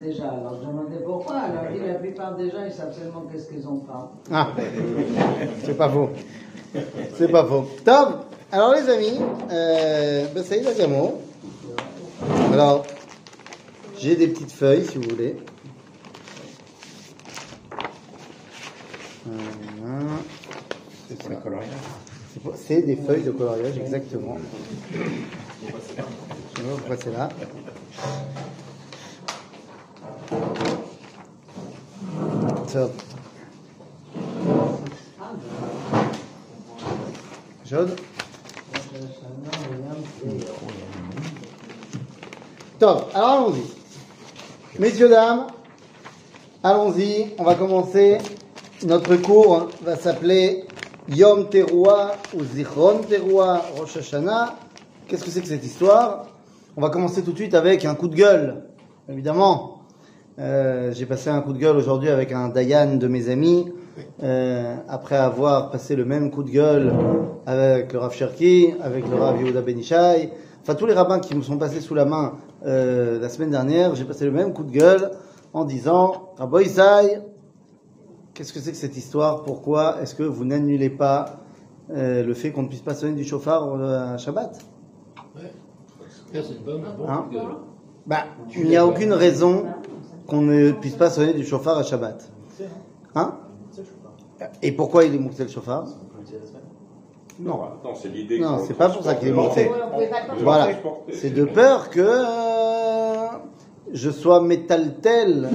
[0.00, 1.38] Déjà, alors je demandais pourquoi.
[1.38, 4.12] Alors la plupart des gens, ils savent seulement qu'est-ce qu'ils ont pas.
[4.30, 4.52] Ah,
[5.64, 6.10] c'est pas faux.
[7.16, 7.68] C'est pas faux.
[7.84, 9.18] Top Alors les amis,
[9.50, 10.94] euh, ben, ça y est, la gamme.
[12.52, 12.86] Alors,
[13.98, 15.36] j'ai des petites feuilles si vous voulez.
[22.54, 24.36] C'est des feuilles de coloriage, exactement.
[24.92, 26.04] Je sais pas
[26.86, 27.28] pourquoi là.
[42.78, 43.10] Top.
[43.14, 44.78] Alors allons-y.
[44.78, 45.46] Messieurs, dames,
[46.62, 47.34] allons-y.
[47.38, 48.18] On va commencer.
[48.84, 50.64] Notre cours va s'appeler
[51.08, 54.54] Yom Teruah ou Zichron Teruah Rosh Hashanah.
[55.08, 56.26] Qu'est-ce que c'est que cette histoire?
[56.76, 58.62] On va commencer tout de suite avec un coup de gueule,
[59.08, 59.77] évidemment.
[60.38, 63.72] Euh, J'ai passé un coup de gueule aujourd'hui avec un Dayan de mes amis,
[64.22, 66.92] euh, après avoir passé le même coup de gueule
[67.44, 70.30] avec le Rav Cherki, avec le Rav Yehuda Benishai,
[70.62, 73.96] enfin tous les rabbins qui me sont passés sous la main euh, la semaine dernière,
[73.96, 75.10] j'ai passé le même coup de gueule
[75.52, 77.20] en disant Rabbi Isai,
[78.34, 79.42] qu'est-ce que c'est que cette histoire?
[79.42, 81.40] Pourquoi est-ce que vous n'annulez pas
[81.90, 84.56] le fait qu'on ne puisse pas sonner du chauffard à Shabbat?
[86.32, 87.26] C'est une bonne, un bon Hein
[88.06, 88.24] bah,
[88.56, 89.66] il n'y a aucune raison
[90.28, 92.30] qu'on ne puisse pas sonner du chauffard à Shabbat.
[93.14, 93.34] Hein
[94.62, 95.86] Et pourquoi il est monté le chauffard
[97.40, 97.62] Non.
[97.62, 98.38] Attends, c'est l'idée.
[98.38, 99.70] Non, c'est pas pour ça qu'il est monté.
[100.40, 100.68] Voilà.
[101.12, 103.26] C'est de peur que euh,
[103.92, 105.48] je sois métaltel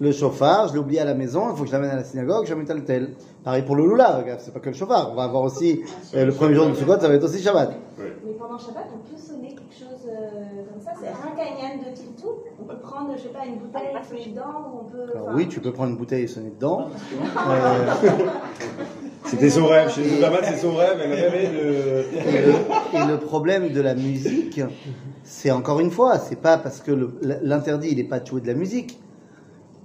[0.00, 2.04] le chauffard, je l'ai oublié à la maison, il faut que je l'amène à la
[2.04, 3.14] synagogue, je métaltel.
[3.42, 5.10] Pareil pour le lula, regarde, c'est pas que le chauffard.
[5.12, 5.80] On va avoir aussi
[6.14, 7.72] euh, le premier jour de Sukkot, ça va être aussi Shabbat.
[7.98, 8.04] Mais
[8.38, 10.92] pendant Shabbat, on peut sonner quelque chose euh, comme ça.
[10.98, 12.28] C'est un canyon de Tiltou.
[12.60, 15.12] On peut prendre, je sais pas, une bouteille, sonner dedans, ou on peut.
[15.16, 16.88] Alors oui, tu peux prendre une bouteille et sonner dedans.
[17.48, 17.94] Euh,
[19.24, 19.90] C'était son rêve.
[19.90, 20.98] Chez c'est son rêve.
[21.02, 22.04] Elle rêvait de.
[22.96, 24.60] Et le, et problème de la musique,
[25.22, 26.92] c'est encore une fois, c'est pas parce que
[27.42, 28.98] l'interdit, il n'est pas de jouer de la musique.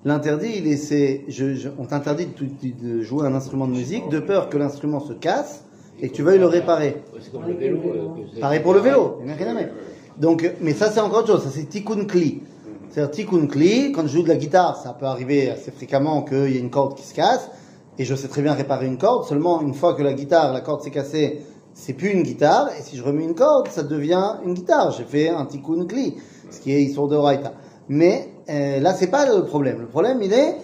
[0.06, 4.08] L'interdit, il est, c'est, je, je- on t'interdit de, de jouer un instrument de musique
[4.10, 5.64] de peur que l'instrument se casse
[6.02, 7.04] et que tu veuilles le réparer.
[7.22, 7.80] C'est comme le vélo.
[7.86, 9.74] euh, Pareil pour le vélo, il n'y a rien à mettre.
[10.18, 12.42] Donc, mais ça c'est encore autre chose, ça c'est tikkun kli.
[12.90, 16.50] C'est-à-dire tikkun kli, quand je joue de la guitare, ça peut arriver assez fréquemment qu'il
[16.50, 17.50] y ait une corde qui se casse,
[17.98, 20.62] et je sais très bien réparer une corde, seulement une fois que la guitare, la
[20.62, 21.42] corde s'est cassée,
[21.74, 24.92] c'est plus une guitare, et si je remets une corde, ça devient une guitare.
[24.92, 26.16] J'ai fait un tikkun kli,
[26.52, 27.54] ce qui est histoire de Horaïta.
[27.90, 29.80] Mais euh, là, c'est pas le problème.
[29.80, 30.58] Le problème, il est,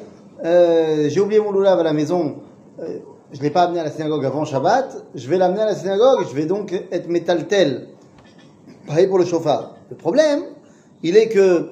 [0.46, 2.36] euh, j'ai oublié mon loulav à la maison,
[2.80, 3.00] euh,
[3.32, 6.26] je l'ai pas amené à la synagogue avant Shabbat, je vais l'amener à la synagogue,
[6.30, 7.88] je vais donc être métaltel.
[8.88, 9.76] Pareil pour le chauffard.
[9.90, 10.42] Le problème,
[11.04, 11.72] il est que,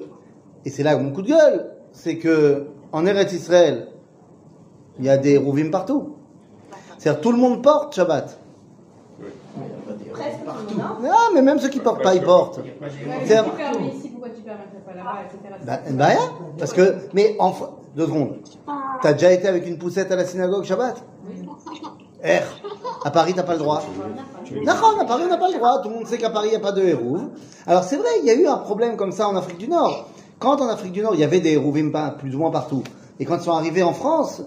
[0.64, 3.88] et c'est là mon coup de gueule, c'est que en Eretz Israël,
[4.98, 6.14] il y a des rouvim partout.
[6.98, 8.38] C'est-à-dire tout le monde porte Shabbat.
[10.12, 12.58] Presque tout le monde, non Ah, mais même ceux qui portent pas, ils portent.
[12.58, 12.64] Ouais,
[13.24, 15.54] C'est un- mais si tu permets ici, pourquoi tu permettrais pas là-bas, etc.
[15.64, 16.32] Bah, bah, rien.
[16.58, 18.36] Parce que, mais enfin, deux secondes.
[19.02, 21.02] T'as déjà été avec une poussette à la synagogue Shabbat
[22.22, 23.04] R.
[23.04, 23.82] À Paris, t'as pas le droit.
[24.64, 25.82] D'accord, à Paris, on n'a pas le droit.
[25.82, 27.28] Tout le monde sait qu'à Paris, il n'y a pas de hérouves.
[27.66, 30.08] Alors, c'est vrai, il y a eu un problème comme ça en Afrique du Nord.
[30.38, 32.84] Quand en Afrique du Nord, il y avait des hérouvim plus ou moins partout.
[33.18, 34.42] Et quand ils sont arrivés en France,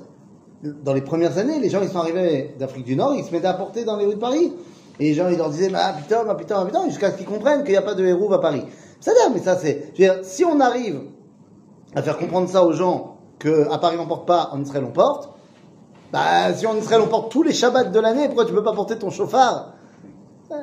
[0.64, 3.48] dans les premières années, les gens, ils sont arrivés d'Afrique du Nord, ils se mettaient
[3.48, 4.54] à porter dans les rues de Paris.
[5.00, 7.26] Et les gens, ils leur disaient, ah putain, ah putain, ah putain, jusqu'à ce qu'ils
[7.26, 8.64] comprennent qu'il n'y a pas de hérouve à Paris.
[9.02, 11.02] C'est dire, mais ça, c'est, je veux dire, si on arrive
[11.96, 13.11] à faire comprendre ça aux gens
[13.42, 15.30] que à Paris on porte pas, en Israël on porte,
[16.14, 18.74] bah si en Israël on porte tous les Shabbats de l'année, pourquoi tu peux pas
[18.74, 19.74] porter ton chauffard?
[20.52, 20.56] Euh,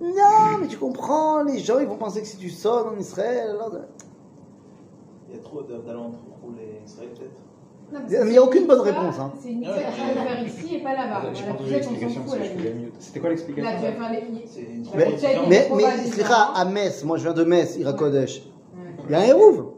[0.00, 3.50] Non, mais tu comprends, les gens ils vont penser que si tu sonnes en Israël,
[3.50, 3.70] alors...
[5.28, 7.32] Il y a trop d'alentours pour les Israël peut-être
[7.92, 9.32] Non, Mais il y a aucune bonne réponse, hein.
[9.40, 11.22] C'est une histoire qu'on peut faire ici et pas là-bas.
[12.98, 14.22] C'était quoi l'explication Là, tu vas faire les.
[14.96, 15.18] Mais,
[15.48, 15.84] mais, mais,
[16.54, 18.40] à Metz, moi je viens de Metz, Irakodesh,
[18.74, 19.04] Ouais.
[19.08, 19.72] il y a un hérouve,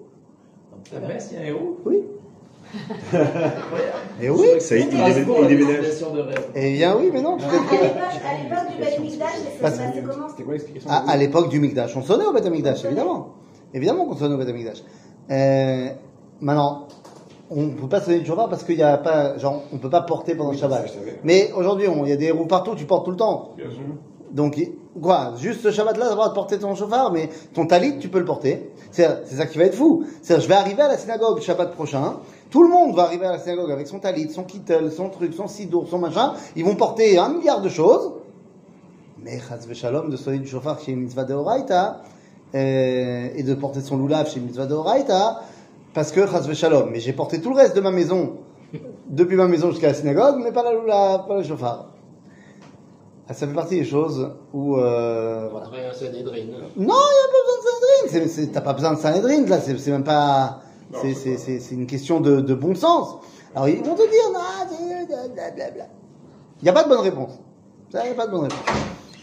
[0.95, 1.79] À Metz, il y a un héros.
[1.85, 2.05] oui.
[4.23, 5.85] Et oui, Ça y est, il il déménage.
[6.55, 7.37] et bien oui, mais non.
[7.37, 9.31] À l'époque à l'époque du Beth Mikdash,
[9.61, 12.85] passait comment C'était quoi l'explication À, à l'époque du Mikdash, on sonnait au Beth Mikdash,
[12.85, 13.35] évidemment.
[13.73, 14.83] Évidemment qu'on sonnait au Beth Mikdash.
[15.31, 15.89] Euh,
[16.41, 16.87] maintenant,
[17.51, 19.91] on ne peut pas sonner du chauffard parce qu'il n'y a pas, genre, on peut
[19.91, 20.87] pas porter pendant le Shabbat.
[21.25, 23.51] Mais aujourd'hui, il y a des roues partout, tu portes tout le temps.
[23.57, 23.81] Bien sûr.
[24.33, 24.61] Donc,
[25.01, 28.25] quoi, juste ce Shabbat-là, d'avoir de porter ton chauffard, mais ton talit, tu peux le
[28.25, 28.71] porter.
[28.91, 30.05] C'est c'est ça qui va être fou.
[30.23, 32.17] C'est je vais arriver à la synagogue le Shabbat prochain,
[32.51, 35.35] tout le monde va arriver à la synagogue avec son talit, son kittel, son truc,
[35.35, 36.35] son sidour, son machin.
[36.57, 38.13] Ils vont porter un milliard de choses.
[39.23, 42.03] Mais chas v'shalom de sonner du chauffard chez une mitzvah de Horaïta,
[42.55, 45.41] euh, et de porter son loulav chez une mitzvah de Horaïta,
[45.95, 48.35] Parce que, chas shalom, mais j'ai porté tout le reste de ma maison,
[49.09, 51.87] depuis ma maison jusqu'à la synagogue, mais pas, la, la- pas le chauffard.
[53.27, 54.77] Ah, ça fait partie des choses où...
[54.77, 55.67] Euh, voilà.
[56.77, 58.53] Non, il n'y a pas besoin de Sanhedrin.
[58.53, 59.61] T'as pas besoin de Sanhedrin, là.
[59.61, 60.61] C'est même pas.
[61.03, 63.17] C'est- C'est c'est- c'est une question de, de bon sens.
[63.55, 65.87] Alors, ils vont te dire, non, blablabla.
[66.61, 67.31] Il n'y a pas de bonne réponse.
[67.93, 68.59] Il n'y a pas de bonne réponse.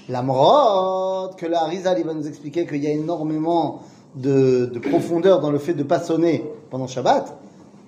[0.10, 3.82] La morotte, que la Rizal, il va nous expliquer qu'il y a énormément
[4.16, 7.38] de, de profondeur dans le fait de pas sonner pendant Shabbat.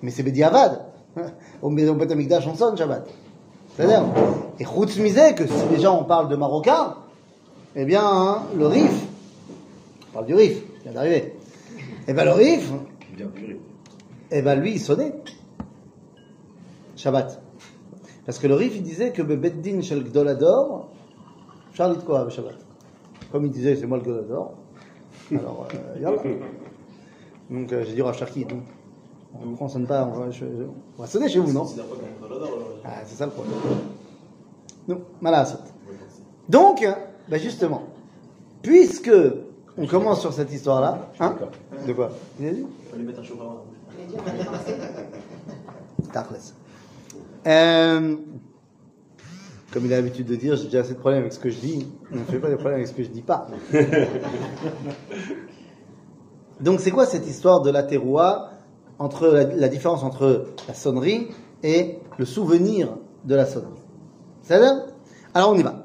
[0.02, 0.84] Mais c'est Bediavad.
[1.62, 3.06] Au au Beth Amikdash, on sonne Shabbat.
[3.76, 4.02] C'est-à-dire,
[4.58, 6.94] et Chutz misé, que si déjà on parle de Marocain,
[7.76, 8.92] eh bien, hein, le Rif,
[10.10, 11.34] on parle du Rif, qui vient d'arriver.
[12.06, 12.70] Eh ben, le Rif,
[13.16, 13.26] Bien.
[14.36, 15.14] Eh ben, lui, il sonnait.
[16.96, 17.40] Shabbat.
[18.26, 20.88] Parce que le Rif, il disait que Beddin Shel Gdolador,
[21.72, 22.54] Charlie de quoi, Shabbat?
[23.30, 24.54] Comme il disait, c'est moi le Gdolador.
[25.32, 26.00] Alors, euh.
[27.50, 28.62] Donc, euh, j'ai dit, Rav Sharki, donc,
[29.60, 30.64] on ne sonne pas, on va, je- je-
[30.98, 31.64] on va sonner chez vous, non?
[32.84, 33.54] Ah, c'est ça le problème.
[34.88, 35.58] Non, malasot.
[36.48, 36.86] Donc,
[37.28, 37.82] ben justement,
[38.62, 39.10] puisque
[39.78, 41.34] on commence sur cette histoire-là, hein?
[41.86, 42.10] De quoi?
[42.38, 42.66] Il a dit?
[42.84, 43.56] Il fallait mettre un chauffard
[46.12, 46.36] Tachles.
[47.46, 48.16] Euh,
[49.70, 51.58] comme il a l'habitude de dire, j'ai déjà assez de problèmes avec ce que je
[51.58, 51.86] dis.
[52.10, 53.48] On ne fait pas des problèmes avec ce que je dis pas.
[56.62, 58.52] Donc, c'est quoi cette histoire de la terroir
[58.98, 61.28] entre la, la différence entre la sonnerie
[61.62, 62.96] et le souvenir
[63.26, 63.82] de la sonnerie?
[64.42, 64.86] Ça va?
[65.34, 65.84] Alors, on y va.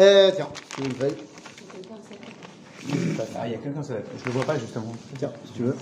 [0.00, 0.48] Euh, tiens,
[0.84, 1.14] une feuille?
[3.38, 4.92] Ah, il y a quelqu'un, ça je le vois pas justement.
[5.18, 5.76] Tiens, si tu veux.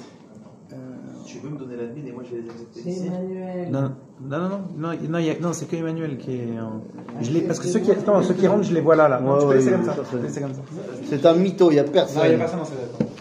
[1.25, 3.07] Tu peux me donner la mine et moi je vais les accepter C'est ici.
[3.07, 3.71] Emmanuel.
[3.71, 3.91] Non, non,
[4.21, 4.49] non, non,
[4.79, 6.61] non, non, il y a- non, c'est que Emmanuel qui est.
[6.61, 6.83] en-
[7.23, 9.21] Je l'ai, parce que ceux qui, non, ceux qui rentrent, je les vois là, là.
[9.21, 9.95] Non, Ouais, tu peux ouais, laisser oui, comme ça.
[9.99, 10.61] oui, Tu peux laisser comme ça.
[11.09, 12.39] C'est un mytho, il n'y a Non, il n'y a personne.
[12.39, 13.13] pas ça dans cette lettre.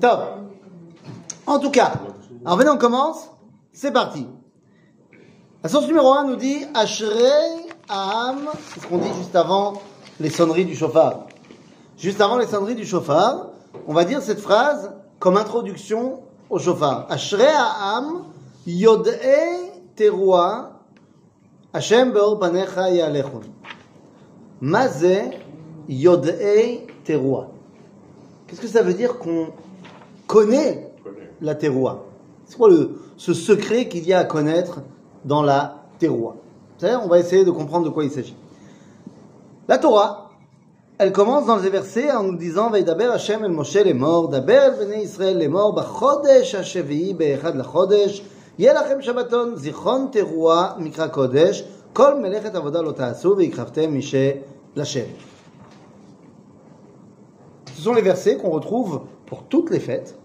[0.00, 0.20] Top.
[1.46, 1.92] En tout cas,
[2.44, 3.30] alors venez, on commence.
[3.72, 4.26] C'est parti.
[5.62, 7.08] La source numéro 1 nous dit Ashrei
[7.88, 8.36] Aham,
[8.74, 9.74] c'est ce qu'on dit juste avant
[10.20, 11.26] les sonneries du chauffard.
[11.96, 13.48] Juste avant les sonneries du chauffard,
[13.86, 16.20] on va dire cette phrase comme introduction
[16.50, 17.06] au chauffard.
[17.08, 18.24] Ashrei Aham,
[18.66, 20.80] Yod'e Teruah,
[21.72, 23.42] Hashem Beor Panecha Yalechon.
[24.60, 25.30] Mazé
[25.88, 27.48] Yod'e Teruah.
[28.46, 29.48] Qu'est-ce que ça veut dire qu'on
[30.26, 30.90] connaît
[31.40, 31.98] la terroir
[32.46, 34.80] C'est quoi le, ce secret qu'il y a à connaître
[35.24, 38.36] dans la C'est-à-dire, on va essayer de comprendre de quoi il s'agit.
[39.66, 40.27] La Torah,
[40.98, 44.70] elle commence dans les versets en nous disant Veidaber Hashem el Moshe les morts, Daber
[44.80, 48.22] bnei Israël les morts, Bachodesh Hashevi, bah, Be'echad lachodesh,
[48.58, 51.64] Yelachem Shabbaton, Zichron Teruah, Mikra Kodesh,
[51.94, 54.42] Kol Melechet Avodah lo ta'asu, Ve'ikravtem Mishe
[54.74, 55.06] Lachem.
[57.76, 60.18] Ce sont les versets qu'on retrouve pour toutes les fêtes.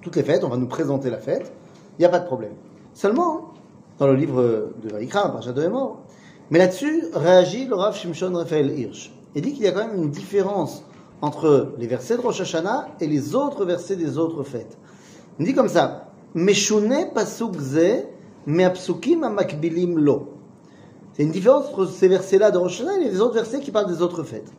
[0.00, 1.52] Toutes les fêtes, on va nous présenter la fête,
[1.98, 2.54] il n'y a pas de problème.
[2.94, 3.52] Seulement,
[4.00, 6.00] dans le livre de Vaïkra, Parashat de Mort,
[6.50, 9.95] mais là-dessus réagit le Rav Shimshon Raphaël Hirsch Il dit qu'il y a quand même
[9.95, 10.83] une différence
[11.21, 14.77] entre les versets de Rosh Hashanah et les autres versets des autres fêtes.
[15.39, 18.03] Il dit comme ça, Meshune pasuk ze,
[18.45, 20.33] me'apsukim amakbilim lo.
[21.13, 23.87] C'est une différence entre ces versets-là de Rosh Hashanah et les autres versets qui parlent
[23.87, 24.51] des autres fêtes.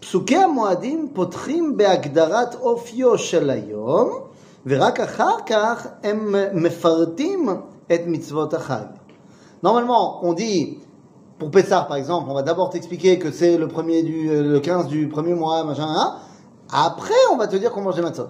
[0.00, 4.10] פסוקי המועדים פותחים בהגדרת אופיו של היום,
[4.66, 7.48] ורק אחר כך הם מפרטים
[7.92, 8.84] את מצוות החג.
[9.62, 10.78] Normalement, on dit,
[11.38, 14.60] pour Pessah par exemple, on va d'abord t'expliquer que c'est le premier du, euh, le
[14.60, 16.16] 15 du premier mois, machin, hein.
[16.72, 18.28] Après, on va te dire qu'on mange des matzot.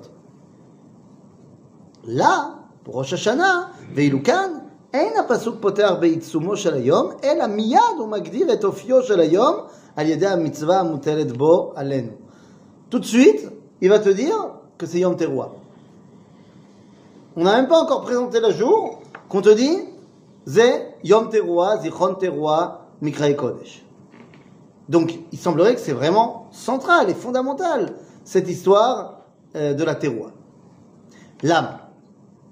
[2.06, 4.50] Là, pour Rosh Hashanah, ואילו כאן,
[4.94, 9.54] אין הפסוק פותח בעיצומו של היום, אלא מיד הוא מגדיר את אופיו של היום
[9.96, 12.12] על ידי המצווה המוטלת בו עלינו.
[12.90, 13.48] Tout de suite,
[13.80, 14.36] il va te dire
[14.78, 15.52] que c'est Yom Teruah.
[17.36, 19.78] On n'a même pas encore présenté le jour qu'on te dit
[20.46, 22.83] c'est Yom Teruah, Zichron Teruah,
[24.87, 27.93] donc, il semblerait que c'est vraiment central et fondamental,
[28.23, 29.21] cette histoire
[29.55, 30.31] euh, de la terroir.
[31.43, 31.77] L'âme.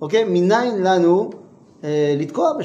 [0.01, 0.25] Ok?
[0.27, 1.29] Minain lano
[1.83, 2.57] euh, litkoa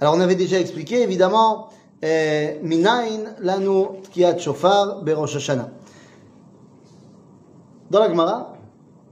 [0.00, 1.68] Alors, on avait déjà expliqué, évidemment,
[2.04, 5.70] euh, Minain lano tkiat shofar berosh Hashanah.
[7.90, 8.56] Dans la Gemara,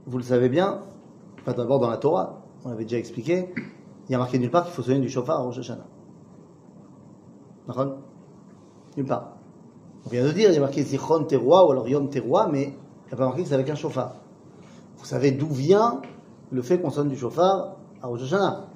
[0.05, 0.81] vous le savez bien,
[1.45, 3.53] pas d'abord dans la Torah, on l'avait déjà expliqué,
[4.09, 5.87] il y a marqué nulle part qu'il faut sonner du chauffard à Rosh Hashanah.
[7.67, 7.97] D'accord
[8.97, 9.33] Nulle part.
[10.05, 12.63] On vient de dire, il y a marqué Zichron Teruah ou alors Yom Teruah, mais
[12.63, 14.15] il n'y a pas marqué que c'est avec un chauffard.
[14.97, 16.01] Vous savez d'où vient
[16.51, 18.67] le fait qu'on sonne du chauffard à Rosh Hashanah?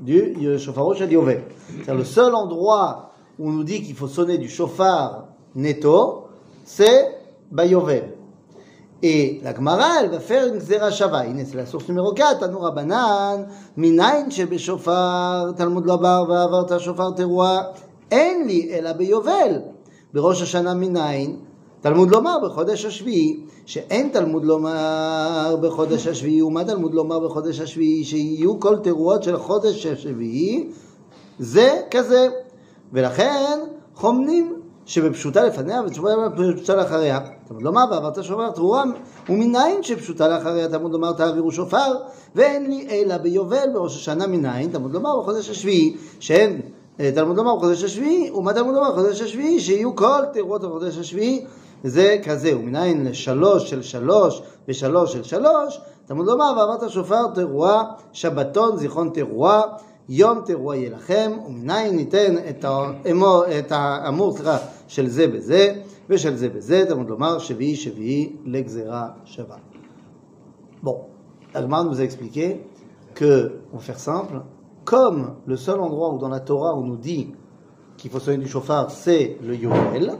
[0.00, 1.44] Du euh, chauffard Rosh Yovel.
[1.84, 6.28] C'est le seul endroit où on nous dit qu'il faut sonner du chauffard netto,
[6.64, 7.18] c'est
[7.50, 8.17] Bayovel.
[9.04, 11.22] אה, לגמרא, לפר גזירה שווה.
[11.22, 13.42] הנה, אצל הסוף של מרוקע, תנו רבנן,
[13.76, 17.62] מניין שבשופר תלמוד לא לבר ועברת שופר תרועה,
[18.10, 19.58] אין לי אלא ביובל.
[20.14, 21.36] בראש השנה מניין,
[21.80, 27.60] תלמוד לא לומר בחודש השביעי, שאין תלמוד לא לומר בחודש השביעי, ומה תלמוד לומר בחודש
[27.60, 28.04] השביעי?
[28.04, 30.68] שיהיו כל תרועות של חודש השביעי,
[31.38, 32.28] זה כזה.
[32.92, 33.58] ולכן
[33.94, 34.57] חומנים
[34.87, 37.19] שבפשוטה לפניה ותשובה בפשוטה לאחריה.
[37.47, 38.83] תלמוד לומר ועברת שופר תרועה,
[39.29, 41.93] ומניין שפשוטה לאחריה תלמוד לומר תעבירו שופר,
[42.35, 46.61] ואין לי אלא ביובל בראש השנה מניין, תלמוד לומר בחודש השביעי, שאין
[46.99, 49.59] אה, תלמוד לומר בחודש השביעי, ומה תלמוד לומר בחודש השביעי?
[49.59, 51.45] שיהיו כל תרועות בחודש השביעי,
[51.83, 57.83] זה כזה, ומניין לשלוש של שלוש ושלוש של שלוש, תלמוד לומר ועברת שופר תרועה,
[58.13, 59.61] שבתון זיכרון תרועה,
[60.09, 64.57] יום תרועה יהיה לכם, ומניין ניתן את האמור, את האמור, סליחה,
[64.87, 65.73] של זה בזה,
[66.09, 69.57] ושל זה בזה, תלמוד לומר שביעי שביעי לגזירה שווה.
[70.83, 70.97] Bon,
[71.53, 72.59] Agmar nous a expliqué
[73.15, 74.41] que, pour faire simple,
[74.83, 77.29] comme le seul endroit où dans la Torah on nous dit
[77.95, 80.13] qu'il faut sonner du chauffard, c'est le Yovel,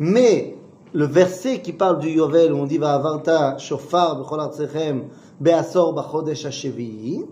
[0.00, 0.56] mais
[0.92, 5.04] le verset qui parle du Yovel où on dit Va'avarta shofar b'chol artsechem
[5.40, 7.24] be'asor b'chodesh hashevi'i,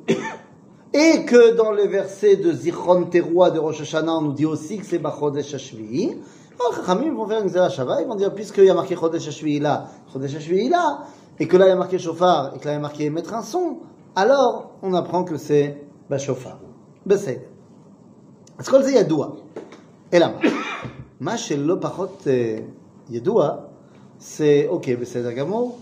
[0.92, 4.78] et que dans le verset de Zichron Teroua de Rosh Hashanah on nous dit aussi
[4.78, 6.18] que c'est b'chodesh hashevi'i,
[6.59, 9.28] alors Chachamim vont faire une Zera Shava, ils vont dire puisqu'il y a marqué chodesh
[9.28, 11.06] hashevi'i là, chodesh hashevi'i là,
[11.38, 13.11] et que là il y a marqué chauffard et que là il y a marqué
[13.11, 13.78] mettre un son,
[14.14, 15.76] alors on apprend que c'est
[16.11, 16.54] בשופר.
[17.06, 17.40] בסדר.
[18.59, 19.28] אז כל זה ידוע.
[20.12, 20.50] אלא מה?
[21.20, 22.59] מה שלא פחות אה,
[23.11, 23.56] ידוע,
[24.20, 25.78] c'est, ok, בסדר גמור,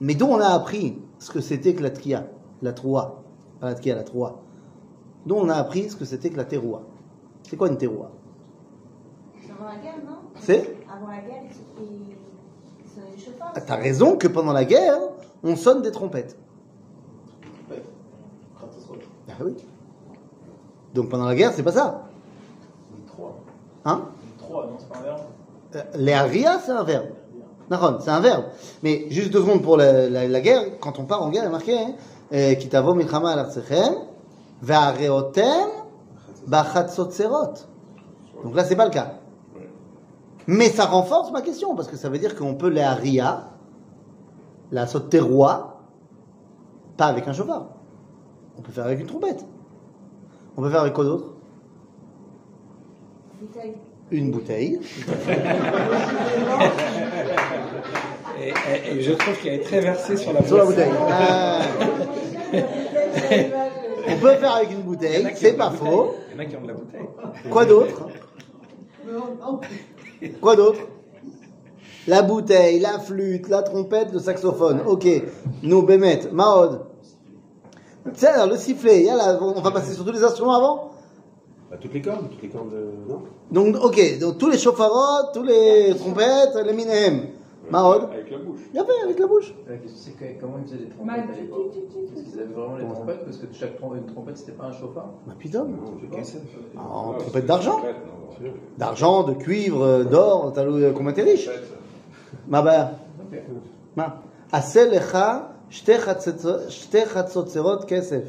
[0.00, 2.26] mais d'où on a appris ce que c'était que la tkia,
[2.60, 3.22] la troua,
[3.60, 4.42] pas la tkia, la troua.
[5.24, 6.82] D'où on a appris ce que c'était que la teroua.
[7.48, 8.10] C'est quoi une teroua
[9.61, 11.43] Avant la guerre, non C'est Avant la guerre,
[11.79, 12.15] ils.
[13.53, 14.97] Ah, T'as raison que pendant la guerre,
[15.43, 16.35] on sonne des trompettes.
[17.69, 17.81] Ouais.
[19.29, 19.55] Ah oui.
[20.93, 22.03] Donc pendant la guerre, c'est pas ça.
[22.97, 23.35] Une 3.
[23.85, 25.19] Hein Une 3, non, c'est pas un verbe
[25.75, 27.05] Euh, L'Aria, c'est un verbe.
[28.01, 28.45] C'est un verbe.
[28.83, 31.47] Mais juste deux secondes pour la, la- la guerre, quand on part en guerre, il
[31.47, 31.93] est marqué hein,
[32.33, 33.93] euh, Kitavo milchama al artsechem,
[34.61, 35.69] ve'areotem
[36.47, 37.53] b'chatzotserot.
[38.43, 39.13] Donc là, c'est pas le cas.
[40.51, 43.51] Mais ça renforce ma question, parce que ça veut dire qu'on peut les Aria,
[44.69, 45.81] la soteroi,
[46.97, 47.67] pas avec un chauffard.
[48.57, 49.45] On peut faire avec une trompette.
[50.57, 51.27] On peut faire avec quoi d'autre?
[53.39, 53.75] Bouteille.
[54.11, 54.81] Une bouteille.
[58.41, 60.91] Et, et- et je trouve qu'il est très versé sur la Sur la bouteille.
[61.09, 61.61] Ah.
[64.09, 65.87] On peut faire avec une bouteille, c'est la pas bouteille.
[65.87, 66.15] faux.
[66.29, 67.07] Il y en a qui ont de la bouteille.
[67.49, 68.07] Quoi d'autre?
[70.39, 70.79] Quoi d'autre?
[72.07, 74.81] La bouteille, la flûte, la trompette, le saxophone.
[74.87, 75.07] Ok.
[75.63, 76.81] Nous, Bémet, Mahod.
[78.15, 79.07] Tiens, le sifflet,
[79.39, 80.91] on va passer sur tous les instruments avant?
[81.69, 82.91] Bah, toutes les cordes, toutes les cordes de.
[83.07, 87.27] Non Donc, ok, donc tous les chauffarots, tous les trompettes, les minehem.
[87.71, 88.59] Marod Avec la bouche.
[88.73, 89.53] Il y avait avec la bouche.
[89.67, 93.25] La question, c'est comment ils faisaient les trompettes à Est-ce qu'ils avaient vraiment les trompettes
[93.25, 95.09] Parce que chaque trom- une trompette, c'était pas un chauffard.
[95.27, 95.65] Ma putain.
[96.77, 97.81] En trompette d'argent
[98.77, 101.47] D'argent, de cuivre, euh, d'or, t'as le- euh, combien t'es riche
[102.47, 102.91] Ma bah.
[103.95, 104.21] Ma.
[104.51, 108.23] Asel lecha shte chatzotzer- shte chatzotzerot kesef.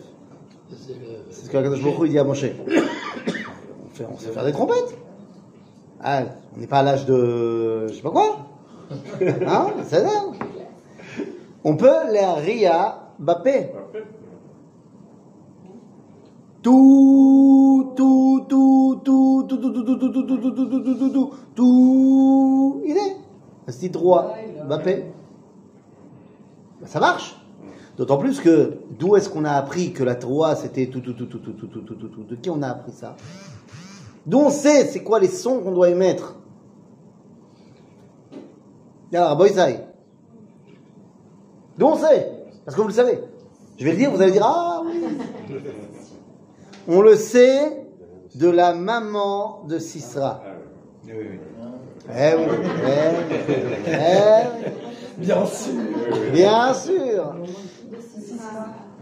[0.70, 0.96] C'est le-
[1.30, 2.44] C'est ce que Akadosh Baruch Hu, il dit à Moshe.
[3.84, 4.96] On, fait- on sait faire des trompettes.
[6.02, 6.22] Ah,
[6.56, 7.86] on n'est pas à l'âge de.
[7.88, 8.36] Je sais pas quoi.
[9.46, 9.66] Hein.
[11.64, 13.70] On peut les ria bapé.
[16.62, 21.10] Tout, tout, tout, tout, tout, tout, tout, tout, tout, tout, tout, tout, tout, tout, tout,
[21.10, 23.16] tout, tout, il est.
[23.68, 24.34] C'est droit,
[24.66, 25.04] Mbappé.
[26.80, 27.36] Bah, ça marche.
[27.96, 31.26] D'autant plus que d'où est-ce qu'on a appris que la Troie c'était tout, tout, tout,
[31.26, 32.24] tout, tout, tout, tout, tout, tout, tout.
[32.24, 33.16] De qui on a appris ça
[34.26, 36.36] D'où on sait c'est quoi les sons qu'on doit émettre.
[41.78, 42.32] D'où on sait?
[42.64, 43.20] Parce que vous le savez.
[43.78, 44.92] Je vais le dire, vous allez dire Ah oui
[46.88, 47.86] On le sait
[48.34, 50.42] de la maman de Sisra.
[51.04, 51.38] Oui, oui, oui.
[52.08, 53.54] Eh oui, eh oui,
[53.86, 54.72] eh oui.
[55.18, 55.72] Bien sûr.
[56.32, 57.34] Bien sûr.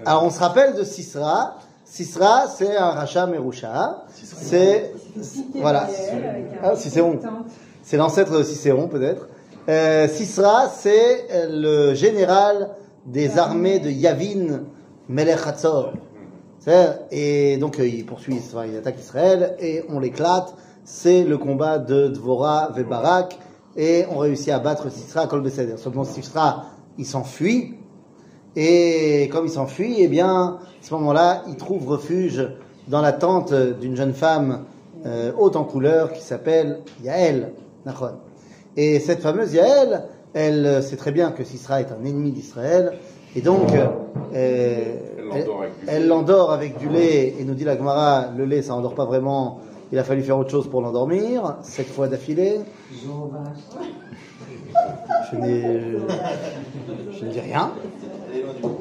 [0.05, 1.59] Alors on se rappelle de Sisra.
[1.85, 4.05] Sisra, c'est un rachat Merusha.
[4.13, 4.93] C'est
[5.55, 5.89] voilà.
[6.63, 7.19] Ah, Cicéron.
[7.83, 9.29] C'est l'ancêtre de Cicéron peut-être.
[9.71, 11.47] Euh, Sisra, c'est euh,
[11.91, 12.71] le général
[13.07, 14.65] des armées de Yavin
[15.09, 15.93] Melech Hatzor.
[17.13, 20.57] Et donc euh, il poursuit, enfin, il attaque Israël et on l'éclate.
[20.83, 23.39] C'est le combat de Dvorah et Barak
[23.77, 25.49] et ont réussi à battre Sisra à Kol.
[25.77, 26.65] Seulement Sisra,
[26.99, 27.77] il s'enfuit,
[28.57, 32.45] et comme il s'enfuit, eh bien, à ce moment-là, il trouve refuge
[32.89, 34.65] dans la tente d'une jeune femme
[35.39, 37.53] haute en couleur qui s'appelle Yael.
[37.87, 38.30] Nachon.
[38.83, 42.95] Et cette fameuse Yael, elle euh, sait très bien que Sisra est un ennemi d'Israël,
[43.37, 43.75] et donc
[44.33, 46.09] euh, elle l'endort avec du elle lait.
[46.09, 49.61] l'endort avec du lait, et nous dit la Gemara, le lait ça endort pas vraiment,
[49.93, 52.61] il a fallu faire autre chose pour l'endormir, sept fois d'affilée.
[55.31, 55.37] Je
[57.27, 57.73] ne dis rien.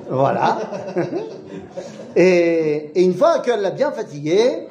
[0.09, 0.59] Voilà.
[2.15, 4.65] et, et une fois qu'elle l'a bien fatigué,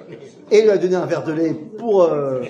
[0.51, 2.41] et lui a donné un verre de lait pour, euh,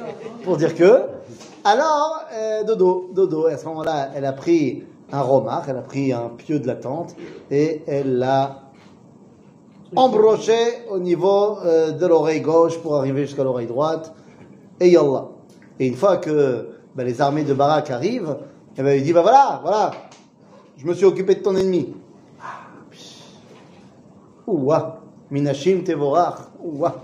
[0.45, 1.19] pour dire que,
[1.68, 5.82] alors, euh, dodo, dodo, et à ce moment-là, elle a pris un romard, elle a
[5.82, 7.16] pris un pieu de la tente,
[7.50, 8.64] et elle l'a
[9.96, 14.14] embroché au niveau euh, de l'oreille gauche pour arriver jusqu'à l'oreille droite,
[14.80, 15.28] et yallah.
[15.80, 18.38] Et une fois que ben, les armées de Barak arrivent,
[18.78, 19.92] eh ben, il dit, bah voilà, voilà,
[20.78, 21.94] je me suis occupé de ton ennemi.
[24.46, 25.00] Ouah,
[25.32, 26.96] Minashim Tevorach, ouah.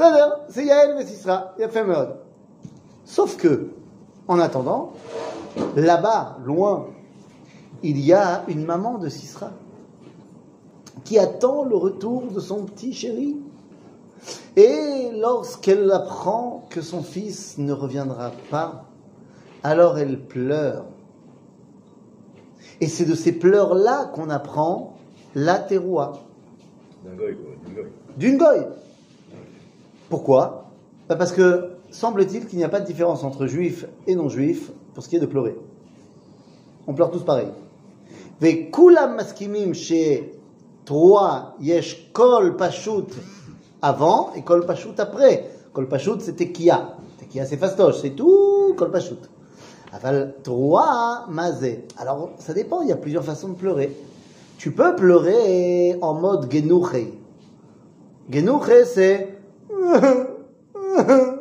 [0.00, 2.23] בסדר, c'est Yael וסיסרא, יפה מאוד.
[3.15, 3.69] Sauf que,
[4.27, 4.91] en attendant,
[5.77, 6.87] là-bas, loin,
[7.81, 9.51] il y a une maman de Sisra
[11.05, 13.37] qui attend le retour de son petit chéri.
[14.57, 18.83] Et lorsqu'elle apprend que son fils ne reviendra pas,
[19.63, 20.83] alors elle pleure.
[22.81, 24.97] Et c'est de ces pleurs-là qu'on apprend
[25.35, 26.19] la terroir
[27.05, 27.89] D'un goy, quoi, d'un goy.
[28.17, 28.67] d'une goy.
[30.09, 30.65] Pourquoi?
[31.07, 35.03] Bah Parce que semble-t-il qu'il n'y a pas de différence entre juifs et non-juifs pour
[35.03, 35.55] ce qui est de pleurer.
[36.87, 37.47] On pleure tous pareil.
[38.41, 40.37] Vekulam maskimim chez
[40.83, 43.07] trois yesh kol pashut
[43.81, 45.49] avant et kol pashut après.
[45.71, 46.97] Kol pashut c'était kia.
[47.29, 49.23] Kia c'est fastoche, c'est tout kol pashut.
[49.93, 51.85] Aval trois mazé.
[51.97, 53.95] Alors ça dépend, il y a plusieurs façons de pleurer.
[54.57, 57.13] Tu peux pleurer en mode genouché.
[58.29, 59.37] Genouché c'est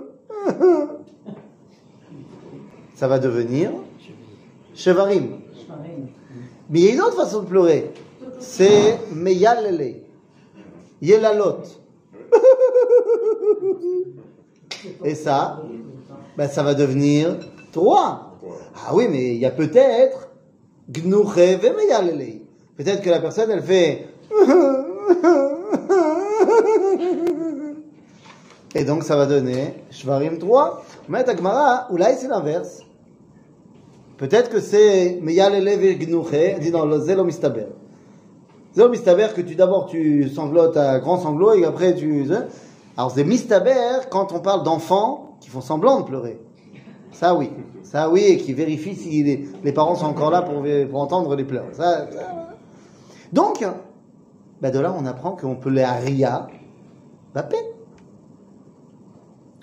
[3.05, 3.71] Ça va devenir.
[4.75, 5.41] Chevarim.
[5.53, 6.09] Shmarim.
[6.71, 7.91] Mais il y a une autre façon de pleurer.
[8.39, 10.05] C'est Meyalele.
[11.03, 11.65] Yelalot.
[15.05, 15.61] Et ça,
[16.39, 17.37] ben ça va devenir
[17.73, 18.39] trois.
[18.75, 20.31] Ah oui, mais il y a peut-être
[20.89, 22.41] Gnuche ve Meyalele.
[22.75, 24.09] Peut-être que la personne, elle fait.
[28.75, 30.83] Et donc ça va donner Shvarim 3.
[31.11, 32.84] Mais Agmara, ou là c'est l'inverse.
[34.17, 36.33] Peut-être que c'est Meyalele ve Gnuche.
[36.33, 37.67] Elle dit dans le Zelo Mistaber.
[38.75, 42.27] Zelo Mistaber que tu d'abord tu sanglotes à grand sanglot et après tu.
[42.97, 46.41] Alors c'est Mistaber quand on parle d'enfants qui font semblant de pleurer.
[47.13, 47.51] Ça oui.
[47.83, 51.37] Ça oui, et qui vérifient si les, les parents sont encore là pour, pour entendre
[51.37, 51.67] les pleurs.
[53.33, 53.65] Donc,
[54.61, 56.49] bah de là, on apprend qu'on peut les haria
[57.35, 57.57] bapé.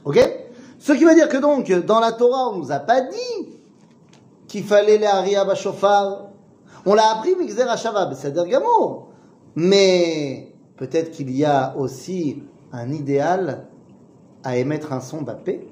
[0.06, 0.20] Ok?
[0.80, 3.50] Ce qui veut dire que donc, dans la Torah, on nous a pas dit
[4.52, 6.28] qu'il fallait les haria bashofar.
[6.86, 9.08] On l'a appris, mixer à Shabbat, c'est-à-dire gamour.
[9.56, 13.68] Mais peut-être qu'il y a aussi un idéal
[14.44, 15.70] à émettre un son bapé.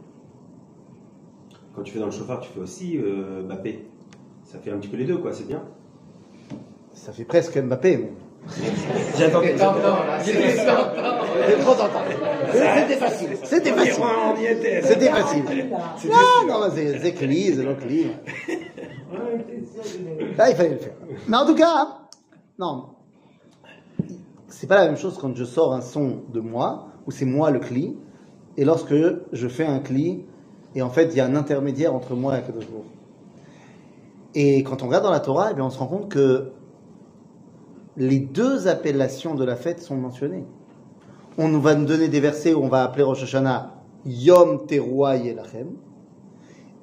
[1.76, 3.86] Quand tu fais dans le chauffard, tu fais aussi euh, Mbappé.
[4.46, 5.62] Ça fait un petit peu les deux, quoi, c'est bien.
[6.94, 7.98] Ça fait presque Mbappé.
[7.98, 8.14] mais-
[9.18, 9.56] J'attendais.
[10.24, 12.02] C'était trop tentant.
[12.52, 13.38] C'était facile.
[13.44, 14.04] C'était facile.
[14.04, 14.82] On y était.
[14.82, 15.44] C'était facile.
[16.06, 18.10] Non, non, c'est c'est donc clean.
[20.38, 20.94] Là, il fallait le faire.
[21.28, 22.00] Mais en tout cas,
[22.58, 22.86] non.
[24.48, 27.52] C'est pas la même chose quand je sors un son de moi, où c'est moi
[27.52, 27.96] le cli,
[28.58, 28.96] et lorsque
[29.32, 30.26] je fais un cli,
[30.76, 32.66] et en fait, il y a un intermédiaire entre moi et Hu.
[34.36, 36.52] Et quand on regarde dans la Torah, eh bien, on se rend compte que
[38.00, 40.46] les deux appellations de la fête sont mentionnées.
[41.38, 45.76] On va nous donner des versets où on va appeler Rosh Hashanah Yom Teruah Yelachem.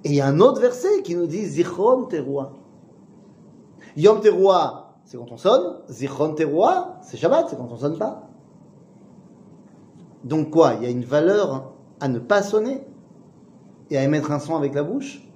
[0.05, 2.53] Et il y a un autre verset qui nous dit Zichron Teruah.
[3.97, 5.79] Yom Teruah, c'est quand on sonne.
[5.89, 8.29] Zichron Teruah, c'est Shabbat, c'est quand on sonne pas.
[10.23, 12.83] Donc quoi Il y a une valeur à ne pas sonner
[13.91, 15.27] et à émettre un son avec la bouche?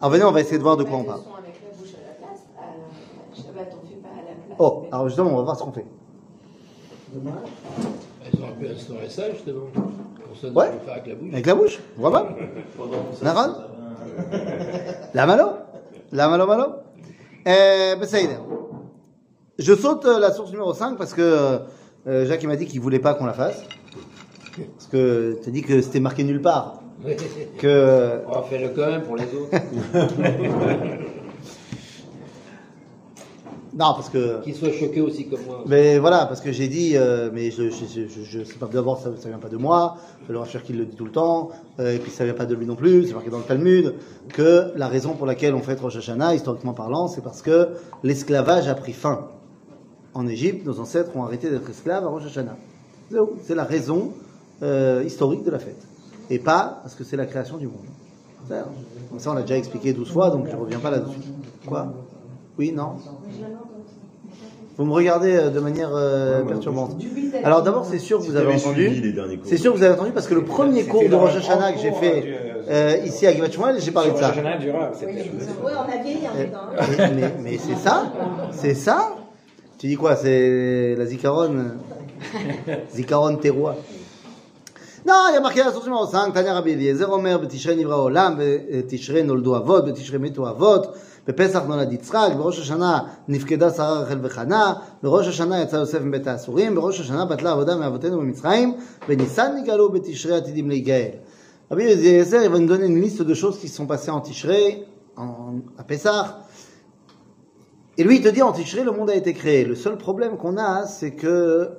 [0.00, 1.20] Alors venez, on va essayer de voir de quoi on parle.
[1.20, 2.46] Le son avec la bouche à la place.
[2.58, 4.41] À Shabbat, on fait pas à la place.
[4.58, 5.86] Oh, alors justement, on va voir ce qu'on fait.
[7.12, 7.34] Dommage.
[8.32, 9.66] Ils auraient pu instaurer ça, justement.
[10.54, 10.70] Ouais.
[10.84, 11.32] faire avec la bouche.
[11.32, 11.80] Avec la bouche
[13.22, 13.54] Naran
[15.14, 15.48] La malo
[16.10, 16.64] La malo malo
[17.46, 18.38] euh, ben, ça y est.
[19.58, 21.58] Je saute euh, la source numéro 5 parce que
[22.06, 23.64] euh, Jacques il m'a dit qu'il voulait pas qu'on la fasse.
[24.56, 26.80] Parce que tu as dit que c'était marqué nulle part.
[27.58, 29.50] que On va faire le quand même pour les autres.
[33.74, 35.64] non parce que Qu'ils soient choqués aussi comme moi.
[35.66, 38.98] mais voilà parce que j'ai dit euh, mais je je, je, je, sais pas d'abord
[39.00, 39.96] ça, ça vient pas de moi
[40.28, 42.54] le Rachir qui le dit tout le temps euh, et puis ça vient pas de
[42.54, 43.94] lui non plus c'est marqué dans le Talmud
[44.28, 47.68] que la raison pour laquelle on fête Rosh Hashanah historiquement parlant c'est parce que
[48.02, 49.28] l'esclavage a pris fin.
[50.14, 52.56] En Égypte nos ancêtres ont arrêté d'être esclaves à Rosh Hashanah.
[53.42, 54.12] C'est la raison
[54.62, 55.86] euh, historique de la fête.
[56.28, 57.86] Et pas parce que c'est la création du monde.
[59.08, 61.20] Comme ça on l'a déjà expliqué 12 fois donc je reviens pas là-dessus.
[61.66, 61.90] Quoi?
[62.62, 62.90] Oui, non
[64.78, 66.96] vous me regardez euh, de manière euh, perturbante.
[67.44, 69.14] Alors d'abord, c'est sûr que vous avez entendu.
[69.42, 71.80] C'est sûr que vous avez entendu parce que le premier cours de Rosh Hashanah que
[71.80, 72.24] j'ai fait
[72.70, 74.32] euh, ici à Givachmoel, j'ai parlé de ça.
[76.98, 78.12] Mais, mais c'est ça
[78.52, 79.16] C'est ça
[79.78, 83.74] Tu dis quoi C'est la Zikaron euh, Zikaron terroir.
[85.06, 88.00] Non, il y a marqué la source numéro 5, Tania Rabbi Eliezer Omer, Betishre Nivra
[88.00, 90.82] Olam, Betishre Noldo Avot, Betishre Meto Avot,
[91.27, 96.75] בפסח נולד יצחק, בראש השנה נפקדה שרה רחל וחנה, בראש השנה יצא יוסף מבית האסורים,
[96.75, 98.73] בראש השנה בטלה עבודה מאבותינו במצרים,
[99.07, 101.09] בניסן נגאלו, בתשרי עתידים להיגאל.
[101.69, 104.21] Rabbi Eliezer, il va nous donner une liste de choses qui se sont passées en
[104.21, 104.85] Tishrei,
[105.17, 106.39] en, à Pessah.
[107.97, 109.65] Et lui, il te dit, en Tishrei, le monde a été créé.
[109.65, 111.71] Le seul problème qu'on a, c'est que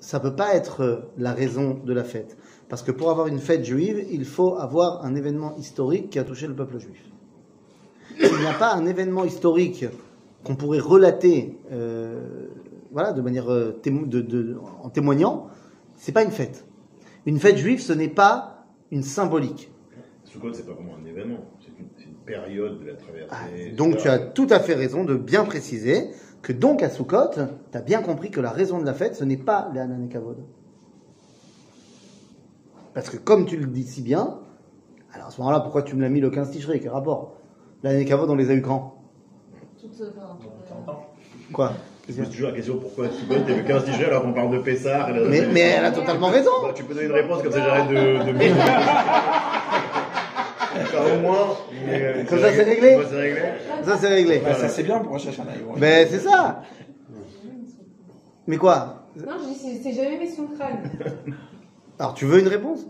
[0.00, 2.38] ça peut pas être la raison de la fête.
[2.70, 6.24] Parce que pour avoir une fête juive, il faut avoir un événement historique qui a
[6.24, 7.02] touché le peuple juif.
[8.19, 9.85] S'il n'y a pas un événement historique
[10.43, 12.47] qu'on pourrait relater, euh,
[12.91, 15.47] voilà, de manière euh, témo- de- de- en témoignant,
[15.95, 16.65] c'est pas une fête.
[17.25, 19.71] Une fête juive, ce n'est pas une symbolique.
[20.25, 21.67] Sukkot, c'est pas vraiment un événement, c'est
[22.05, 23.71] une, période de la traversée.
[23.75, 26.09] Donc tu as tout à fait raison de bien préciser
[26.41, 27.31] que donc à Sukkot,
[27.71, 30.03] tu as bien compris que la raison de la fête, ce n'est pas les Hanan
[30.03, 30.37] et Kavod.
[32.93, 34.39] Parce que comme tu le dis si bien,
[35.13, 37.37] alors à ce moment-là, pourquoi tu me l'as mis le 15 Tishrei Quel rapport?
[37.83, 38.95] L'année Kavod, on les a eu quand
[39.79, 40.91] Toute, euh, euh,
[41.53, 41.73] Quoi
[42.07, 44.59] Je pose toujours la question pourquoi Sukkot est le 15 Tishrei alors qu'on parle de
[44.59, 45.09] Pessah.
[45.09, 47.51] et la- mais, mais elle a totalement raison Bah, tu peux donner une réponse comme
[47.51, 47.93] ça j'arrête de.
[48.31, 48.51] de...
[50.81, 51.47] Enfin, au moins.
[51.85, 53.41] mais, euh, Comme ça, c'est réglé Comme ça, c'est réglé.
[53.83, 54.39] Ça, c'est réglé.
[54.43, 55.51] Bah, ça c'est bien pour Hashanah.
[55.57, 56.61] ils vont- Mais c'est ça
[58.47, 60.83] Mais quoi Non, je dis, c'est- jamais mis sur le crâne.
[61.99, 62.85] Alors, tu veux une réponse?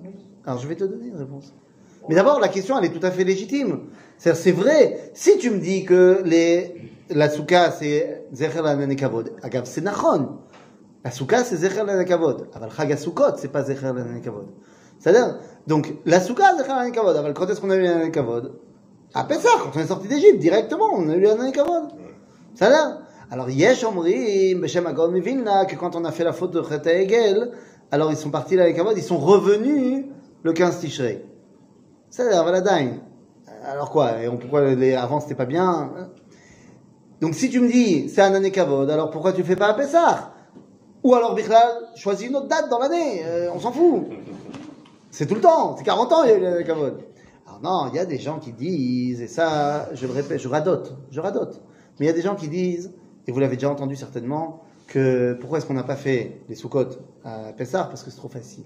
[0.46, 1.54] Alors, je vais te donner une réponse.
[2.10, 3.82] Mais d'abord, la question, elle est tout à fait légitime.
[4.18, 5.12] C'est vrai.
[5.14, 6.24] Si tu me dis que
[7.10, 10.38] la souka, c'est Zecher Lanan Kavod, Agav, c'est Nachon.
[11.04, 12.48] La souka, c'est Zecher Lanan Kavod.
[12.54, 12.98] Aval Chag
[13.38, 14.48] c'est pas Zecher Lanan Kavod.
[15.00, 15.38] C'est-à-dire,
[15.68, 17.16] donc, la souka, Zecher Lanan Kavod.
[17.16, 18.54] Aval, quand est-ce qu'on a eu Lanan Kavod?
[19.14, 21.90] À Pessah, quand on est sorti d'Égypte, directement, on a eu Lanan Kavod.
[22.54, 23.00] C'est-à-dire,
[23.32, 27.52] alors, Yesh Omrim, Beshem Agom Vilna, que quand on a fait la faute de Egel,
[27.90, 30.06] alors ils sont partis là ils sont revenus
[30.44, 31.26] le 15 Tishrei.
[32.18, 32.98] Valadain.
[33.66, 36.10] Alors quoi et Pourquoi les, avant c'était pas bien hein
[37.22, 39.74] Donc si tu me dis c'est un année Kavod, alors pourquoi tu fais pas un
[39.74, 40.34] Pessah?
[41.04, 44.08] Ou alors Bichlal, choisis une autre date dans l'année, euh, on s'en fout.
[45.10, 47.00] C'est tout le temps, c'est 40 ans il y a eu l'année Kavod.
[47.48, 50.48] Alors non, il y a des gens qui disent, et ça je le répète, je
[50.48, 51.62] radote, je radote.
[52.00, 52.92] Mais il y a des gens qui disent,
[53.28, 56.88] et vous l'avez déjà entendu certainement, que pourquoi est-ce qu'on n'a pas fait les Sukkot
[57.24, 57.86] à Pessah?
[57.86, 58.66] Parce que c'est trop facile.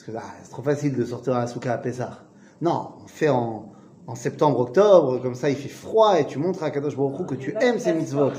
[0.00, 2.20] Parce que ah, c'est trop facile de sortir à la Souka à Pessah.
[2.62, 3.66] Non, on fait en,
[4.06, 7.26] en septembre, octobre, comme ça il fait froid et tu montres à Kadosh Baruch Hu
[7.26, 8.30] que tu aimes ces mitzvot.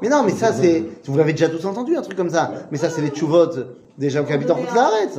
[0.00, 2.52] Mais non, mais ça c'est, vous l'avez déjà tous entendu un truc comme ça.
[2.70, 3.50] Mais ça c'est les tchouvot
[3.96, 5.18] des gens qui habitent en Arrête.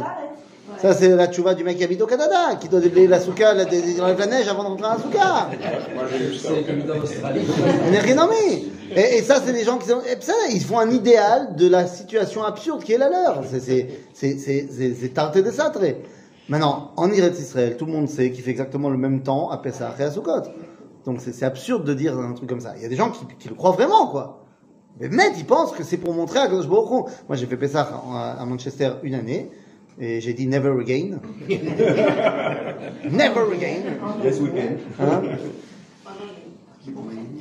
[0.82, 3.54] Ça c'est la tchouva du mec qui habite au Canada, qui doit déblayer la souka,
[3.54, 5.50] la, la neige avant de rentrer à la souka.
[8.16, 8.72] Nommé.
[8.96, 11.86] Et, et ça, c'est des gens qui sont, ça, ils font un idéal de la
[11.86, 13.44] situation absurde qui est la leur.
[13.48, 16.02] C'est, c'est, c'est, c'est, c'est, c'est tarté de satré.
[16.48, 19.94] Maintenant, en Israël, tout le monde sait qu'il fait exactement le même temps à Pessah
[20.00, 20.42] et à Sukkot.
[21.06, 22.74] Donc c'est, c'est absurde de dire un truc comme ça.
[22.78, 24.46] Il y a des gens qui, qui le croient vraiment, quoi.
[25.00, 27.06] Mais net, ils pensent que c'est pour montrer à Kadosh Baruch.
[27.28, 27.88] Moi, j'ai fait Pessah
[28.40, 29.52] à Manchester une année.
[30.00, 31.20] Et j'ai dit never again.
[33.12, 33.98] never again.
[34.24, 34.78] Yes, weekend.
[34.98, 35.22] Hein?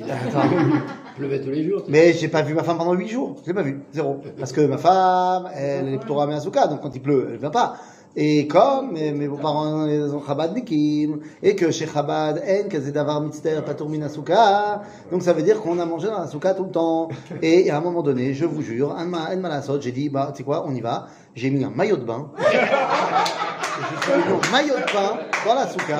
[0.01, 0.41] Attends.
[0.41, 1.83] Il pleuvait tous les jours.
[1.87, 3.37] Mais j'ai pas vu ma femme pendant 8 jours.
[3.43, 3.79] Je l'ai pas vue.
[3.93, 4.21] Zéro.
[4.37, 7.39] Parce que ma femme, elle est plutôt ramée à Souka, donc quand il pleut, elle
[7.39, 7.77] vient pas.
[8.15, 13.21] Et comme mes, mes beaux-parents ils ont Chabadnikim, et que chez Chabad, en kazé davar
[13.21, 16.65] mitzter patour min asuka, donc ça veut dire qu'on a mangé dans la souka tout
[16.65, 17.09] le temps.
[17.41, 20.43] Et à un moment donné, je vous jure, un malasot, j'ai dit, bah, tu sais
[20.43, 21.07] quoi, on y va.
[21.35, 22.31] J'ai mis un maillot de bain.
[22.39, 25.28] Je suis venu en maillot de bain.
[25.45, 25.97] Dans la souka.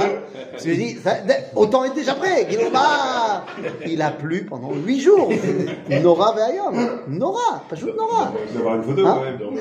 [0.52, 1.18] Parce que je dis, ça-
[1.56, 2.48] autant être déjà prêt.
[2.50, 2.60] Il,
[3.92, 5.30] il a plu pendant huit jours.
[6.02, 6.74] Nora Veayom.
[7.08, 8.32] Nora, pas juste Nora.
[8.54, 9.52] D'avoir une photo Hein quand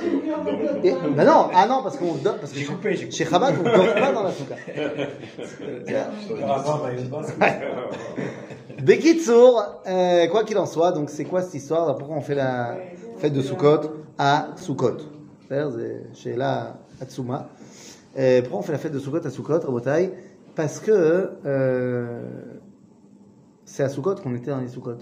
[0.45, 0.85] même.
[0.85, 2.59] Et- ben non, ah non, parce qu'on dort, parce que
[3.11, 4.55] chez Chabad, on dort pas dans la souka.
[8.83, 11.97] Bekitsour, euh, quoi qu'il en soit, donc c'est quoi cette histoire?
[11.97, 12.77] Pourquoi on fait la
[13.19, 13.81] fête de Sukkot
[14.19, 14.99] à Sukkot?
[15.49, 17.49] C'est-à-dire, c'est chez la Hatsuma.
[18.18, 20.12] Euh, pourquoi on fait la fête de Sukkot à Sukkot, Rabotai
[20.56, 22.22] Parce que euh,
[23.66, 24.98] c'est à Sukkot qu'on était dans les Sukkot.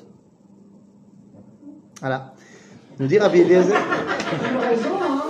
[1.99, 2.33] Voilà.
[2.99, 3.75] Nous dire Rabbi Eliezer.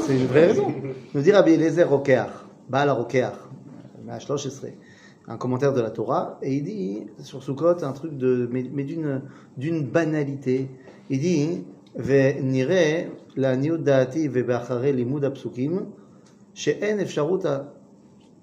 [0.01, 0.73] C'est une vraie raison.
[1.13, 2.30] Nous dire Rabbi Eliezer Rokeach,
[2.69, 3.34] Baal Rokeach,
[4.06, 4.47] Mashlosh
[5.27, 8.84] un commentaire de la Torah, et il dit sur Sukkot un truc de, mais, mais
[8.84, 9.21] d'une,
[9.56, 10.67] d'une banalité.
[11.10, 11.63] Il dit,
[11.95, 13.04] ונראה
[13.36, 15.80] לעניות דעתי ובאחרי לימוד הפסוקים,
[16.54, 17.45] שאין אפשרות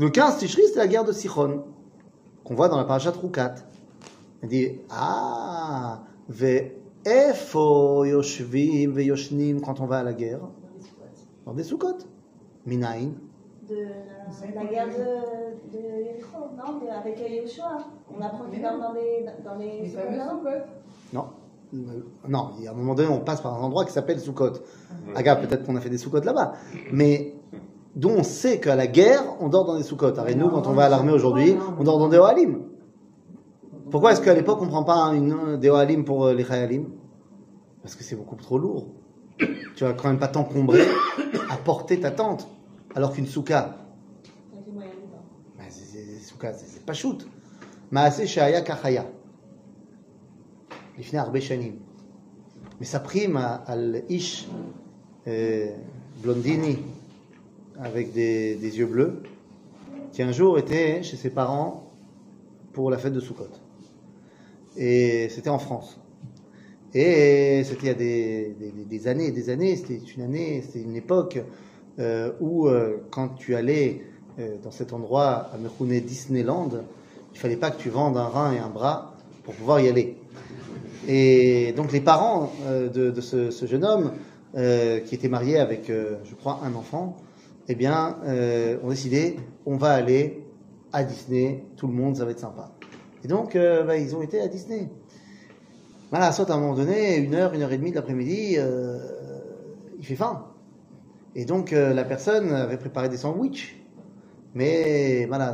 [0.00, 1.64] le 15 Tishri c'était la guerre de Sichon,
[2.44, 3.54] qu'on voit dans la parashat Rukat.
[4.42, 10.40] Il dit Ah, ve'efo yoshvim ve'yoshnim quand on va à la guerre
[11.44, 11.98] Dans des soukot.
[12.66, 13.12] Minaïn.
[13.68, 17.78] De la, la guerre de, de Yericho, non de- Avec Yoshua.
[18.16, 20.18] On apprend qu'il dorment dans les, dans les Les fameux.
[21.12, 21.26] Non.
[22.28, 24.54] Non, il y a un moment donné, on passe par un endroit qui s'appelle Soukot.
[25.14, 26.54] Aga, peut-être qu'on a fait des Soukot là-bas.
[26.92, 27.34] Mais
[27.95, 30.17] d'où on sait qu'à la guerre, on dort dans des Soukot.
[30.17, 32.61] Arrête nous, quand on va à l'armée aujourd'hui, on dort dans des Ohalim.
[33.91, 36.85] Pourquoi est-ce qu'à l'époque, on ne prend pas une, des Ohalim pour euh, les Chayalim
[37.81, 38.87] Parce que c'est beaucoup trop lourd.
[39.75, 40.83] Tu vas quand même pas t'encombrer
[41.49, 42.47] à porter ta tente.
[42.95, 43.77] Alors qu'une Souka,
[44.53, 45.23] Avec les moyens dedans.
[45.57, 47.27] bah, c'est- c'est- Souka, c'est c'est pas shoot.
[47.91, 49.05] Maaseh Shaya Kachaya.
[50.99, 51.75] לפני הרבה שנים.
[52.81, 54.49] מספרים על איש
[55.25, 55.29] euh,
[56.23, 56.75] blondini
[57.82, 59.22] avec des, des yeux bleus
[60.12, 61.84] qui un jour était chez ses parents
[62.72, 63.48] pour la fête de Sukkot.
[64.76, 65.98] Et c'était en France.
[66.94, 68.56] Et c'était il y a des,
[68.88, 71.40] des- années et des années, c'était une année, c'était une époque
[71.98, 74.02] euh, où euh, quand tu allais
[74.38, 76.70] euh, dans cet endroit à Mekhoune Disneyland,
[77.32, 79.14] il fallait pas que tu vendes un rein et un bras
[79.44, 80.16] pour pouvoir y aller.
[81.06, 84.12] Et donc les parents de, ce, jeune homme,
[84.54, 87.16] qui était marié avec, je crois, un enfant,
[87.70, 90.44] eh bien, euh, ont décidé, on va aller
[90.92, 92.72] à Disney, tout le monde, ça va être sympa.
[93.22, 94.90] Et donc, euh, bah, ils ont été à Disney.
[96.10, 98.98] Voilà, à un moment donné, une heure, une heure et demie de l'après-midi, euh,
[100.00, 100.46] il fait faim.
[101.36, 103.80] Et donc, la personne avait préparé des sandwichs.
[104.56, 105.52] Mais, voilà,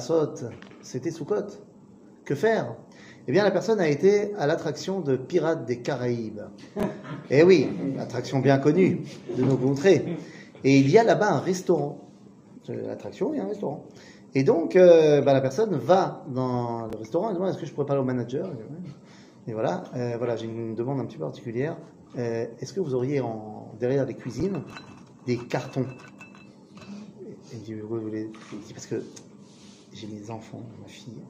[0.81, 1.61] c'était sous côte.
[2.25, 2.77] Que faire?
[3.29, 6.45] Eh bien, la personne a été à l'attraction de Pirates des Caraïbes.
[7.29, 9.03] Eh oui, attraction bien connue
[9.37, 10.17] de nos contrées.
[10.65, 12.06] Et il y a là-bas un restaurant.
[12.69, 13.85] L'attraction, il y a un restaurant.
[14.35, 17.73] Et donc, euh, bah, la personne va dans le restaurant et demande est-ce que je
[17.73, 18.51] pourrais parler au manager?
[19.47, 21.77] Et voilà, euh, voilà j'ai une demande un petit peu particulière.
[22.19, 24.63] Euh, est-ce que vous auriez en, derrière les cuisines
[25.27, 25.87] des cartons?
[27.53, 28.31] Il dit, vous voulez
[28.75, 29.03] parce que
[29.93, 31.23] j'ai mes enfants, ma fille,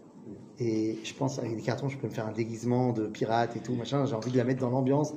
[0.59, 3.61] et je pense avec des cartons, je peux me faire un déguisement de pirate et
[3.61, 4.07] tout, machin.
[4.07, 5.14] J'ai envie de la mettre dans l'ambiance.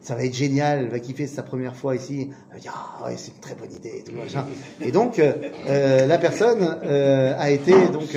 [0.00, 0.80] Ça va être génial.
[0.80, 2.30] Elle va kiffer sa première fois ici.
[2.50, 4.46] Elle va dire ah ouais c'est une très bonne idée et tout machin.
[4.80, 5.32] Et donc euh,
[5.68, 8.16] euh, la personne euh, a été donc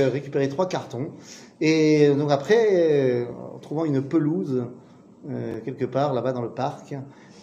[0.49, 1.09] trois cartons
[1.59, 4.65] et donc après en trouvant une pelouse
[5.63, 6.95] quelque part là-bas dans le parc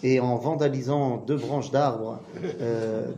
[0.02, 2.20] et en vandalisant deux branches d'arbres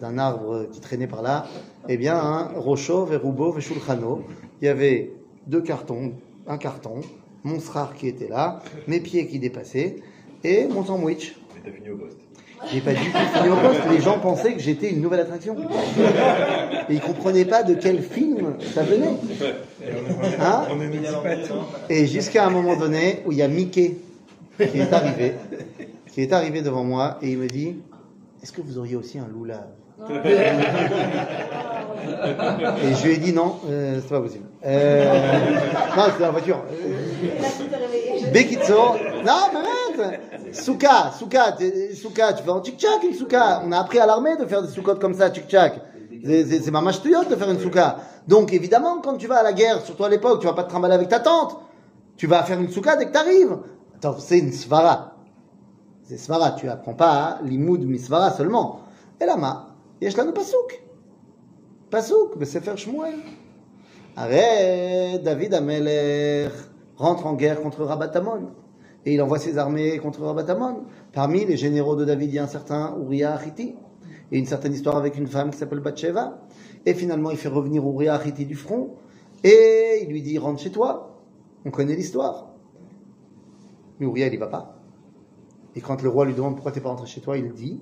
[0.01, 1.47] d'un arbre qui traînait par là,
[1.89, 4.23] eh bien un Rocho, Verubo, Veshulchano,
[4.61, 5.13] il y avait
[5.47, 6.13] deux cartons,
[6.47, 7.01] un carton,
[7.45, 9.97] mon srar qui était là, mes pieds qui dépassaient
[10.45, 11.37] et mon sandwich.
[11.55, 12.17] Mais t'as fini au poste.
[12.71, 13.81] J'ai pas du tout fini au poste.
[13.91, 15.57] Les gens pensaient que j'étais une nouvelle attraction.
[16.89, 19.17] Et ils comprenaient pas de quel film ça venait.
[20.41, 20.65] Hein
[21.89, 23.97] Et jusqu'à un moment donné où il y a Mickey
[24.59, 25.35] qui est arrivé,
[26.13, 27.77] qui est arrivé devant moi et il me dit
[28.43, 29.69] Est-ce que vous auriez aussi un loulave
[32.83, 34.45] Et je lui ai dit non, euh, c'est pas possible.
[34.65, 35.13] Euh,
[35.97, 36.57] non, c'était dans la voiture.
[36.57, 38.31] Là.
[38.33, 39.80] Bekitso, non, mais
[40.52, 43.62] Souka, Souka, t'es- Souka, tu fais en tchik-tchak une Souka.
[43.66, 45.74] On a appris à l'armée de faire des soukottes comme ça, tchik-tchak.
[46.26, 47.98] C'est c'est- c'est mamash tuyot de faire une souka.
[48.28, 50.70] Donc évidemment, quand tu vas à la guerre, surtout à l'époque, tu vas pas te
[50.70, 51.58] trimballer avec ta tante.
[52.18, 53.58] Tu vas faire une souka dès que tu arrives.
[53.96, 55.12] Attends, c'est une svara.
[56.04, 56.52] C'est svara.
[56.52, 58.82] Tu apprends pas à limoud misvara seulement.
[59.22, 59.68] Et là, ma,
[60.02, 60.82] yesh lanu pasuk.
[61.92, 63.20] Pasuk, בספר שמואל.
[64.18, 66.52] Arrête, David Amelech
[66.98, 68.48] rentre en guerre contre Rabatamon.
[69.07, 70.85] Et il envoie ses armées contre Rabatamon.
[71.13, 73.75] Parmi les généraux de David, il y a un certain Uriah Achiti.
[74.33, 76.43] Et une certaine histoire avec une femme qui s'appelle Bathsheba.
[76.87, 78.97] Et finalement, il fait revenir Uriah Achiti du front.
[79.43, 81.19] Et il lui dit, rentre chez toi.
[81.65, 82.51] On connaît l'histoire.
[83.99, 84.77] Mais Uriah, il y va pas.
[85.77, 87.81] Et quand le roi lui demande pourquoi t'es pas rentré chez toi, il dit,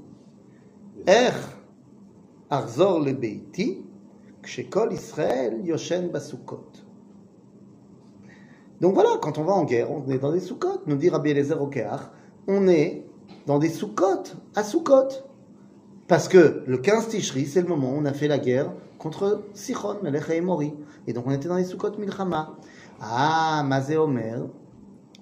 [1.07, 1.33] Er
[2.50, 3.85] arzor le beiti,
[4.42, 6.88] kshekol Israël yoshen basukot.
[8.81, 11.31] Donc voilà, quand on va en guerre, on est dans des soukot, nous dit Rabbi
[11.31, 12.01] Eliezer Okeach,
[12.47, 13.05] on est
[13.47, 14.23] dans des soukot,
[14.55, 15.09] à soukot.
[16.07, 19.43] Parce que le 15 Tishri, c'est le moment où on a fait la guerre contre
[19.53, 20.73] Sichon, Melech et Mori.
[21.07, 22.57] Et donc on était dans les soukot Milchama.
[23.01, 24.47] Ah, Mazé Omer,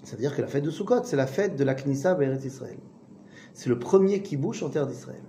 [0.06, 2.78] c'est-à-dire que la fête de Sukkot, c'est la fête de la Knissa Beret Israël.
[3.54, 5.22] C'est le premier qui bouge en terre d'Israël.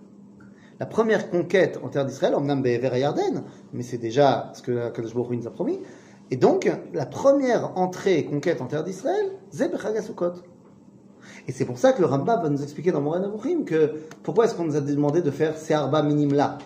[0.80, 4.90] La première conquête en terre d'Israël, on même vers Yarden, mais c'est déjà ce que
[4.92, 5.80] Kadosh Baruch nous a promis.
[6.30, 9.72] Et donc, la première entrée et conquête en terre d'Israël, c'est.
[11.48, 14.46] Et c'est pour ça que le Rambam va nous expliquer dans Moran Avuchim que pourquoi
[14.46, 16.58] est-ce qu'on nous a demandé de faire ces arba minim là,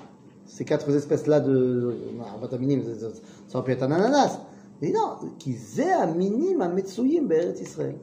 [0.45, 4.39] ces quatre espèces là de arba minim, ça- aurait pu être un ananas.
[4.81, 7.97] Mais non, qui zé à minim à Metsuyim Beret Israël.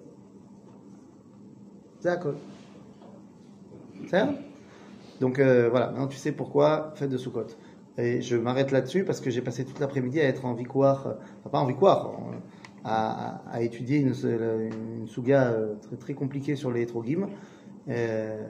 [2.02, 2.34] D'accord.
[4.02, 4.28] C'est ça
[5.20, 7.46] Donc euh, voilà, maintenant tu sais pourquoi fête de Sukkot.
[7.97, 11.13] Et je m'arrête là-dessus parce que j'ai passé toute l'après-midi à être en victoire, euh,
[11.39, 12.31] enfin pas en victoire, en-
[12.83, 12.95] à,
[13.27, 14.13] à- à étudier une,
[15.01, 17.27] une souga euh, très, très compliquée sur les hétrogim.
[17.89, 18.47] Euh,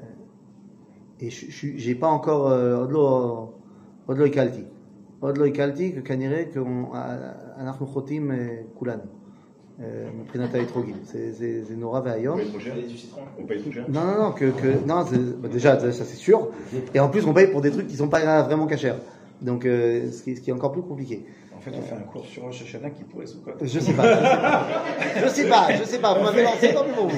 [1.19, 3.49] et je- je- j'ai pas encore euh, עוד לא-
[4.05, 4.63] עוד לא הקלתי.
[5.19, 6.43] עוד לא הקלתי, כנראה
[7.57, 8.37] אנחנו חוטאים אה,
[8.73, 9.01] כולנו.
[9.79, 9.85] אה,
[10.21, 10.95] מבחינת האתרוגים.
[11.03, 12.39] זה- זה זה נורא On ואיום.
[12.39, 13.21] paye trop cher Et du citron.
[13.39, 16.21] On paye trop cher Non, non, non, que, que non, c'est- bah, déjà, ça c'est
[16.27, 16.39] sûr.
[16.95, 18.99] Et en plus, on paye pour des trucs qui sont pas vraiment cachers.
[19.40, 21.24] Donc, euh, ce, qui, ce qui est encore plus compliqué.
[21.56, 24.04] En fait, on fait un cours sur Rosh Hashanah qui pourrait sous Je sais pas.
[25.22, 26.14] Je sais pas, je sais pas.
[26.16, 27.16] Vous m'avez lancé, pour vous.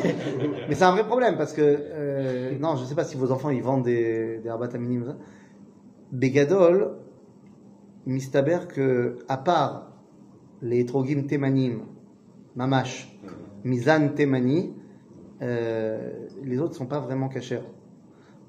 [0.69, 3.51] Mais c'est un vrai problème parce que, euh, non, je sais pas si vos enfants
[3.51, 5.17] ils vendent des, des rabat minimes.
[6.11, 6.97] Begadol,
[8.07, 9.93] mistaber que, à part
[10.63, 11.83] les trogim temanim,
[12.57, 13.15] mamash,
[13.65, 14.75] mizan temani,
[15.43, 17.63] euh, les autres sont pas vraiment cachers.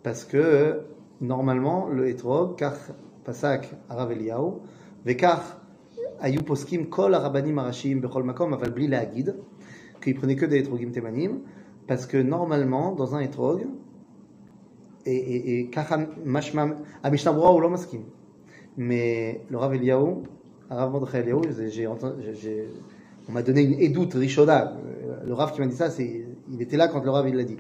[0.03, 0.81] Parce que,
[1.19, 2.73] normalement, le etrog, car
[3.24, 4.60] pasak arav Eliyahu,
[5.06, 5.40] vekar
[6.20, 9.28] היו פוסקים כל הרבנים הראשיים בכל מקום, אבל בלי להגיד,
[10.00, 11.40] qu'ils prenaient que des étrogim temanim,
[11.86, 13.66] parce que normalement, dans un étrog,
[15.06, 16.64] et, et, et ככה משמע,
[17.02, 18.02] המשנה ברורה הוא לא מסכים,
[18.78, 20.26] mais le Rav Eliyahu,
[20.70, 22.68] הרב מרדכי אליהו, זה- j'ai entendu- j'ai- j'ai-
[23.28, 24.72] on m'a donné une édoute rishona,
[25.26, 27.44] le Rav qui m'a dit ça, c'est, il était là quand le Rav il l'a
[27.44, 27.56] dit.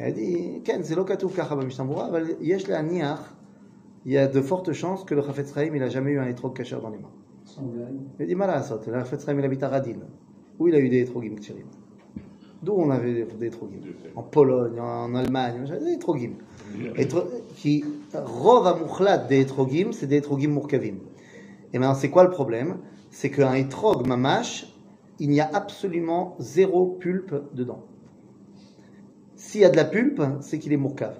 [0.00, 3.32] Il a dit, כן, זה לא כתוב ככה במשנה ברורה, אבל יש להניח,
[4.05, 6.27] il y a de fortes chances que le Chafetz Chaim, il a jamais eu un
[6.27, 7.11] étrog kasher dans les mains.
[8.19, 9.99] Il a dit, Malasot, le Chafetz Chaim, il habite à Radin,
[10.59, 11.65] où il a eu des étrogim ksherim.
[12.63, 13.79] D'où on avait des- des étrogim?
[14.15, 16.33] En Pologne, en Allemagne, des étrogim.
[16.95, 17.83] Étro- Qui,
[18.13, 20.97] rov amouchlat des étrogim, c'est des étrogim mourkavim.
[21.73, 22.77] Et maintenant, c'est quoi le problème?
[23.09, 24.67] C'est qu'un étrog mamash,
[25.19, 27.83] il n'y a absolument zéro pulpe dedans.
[29.35, 31.15] S'il y a de la pulpe, c'est qu'il est mourkav.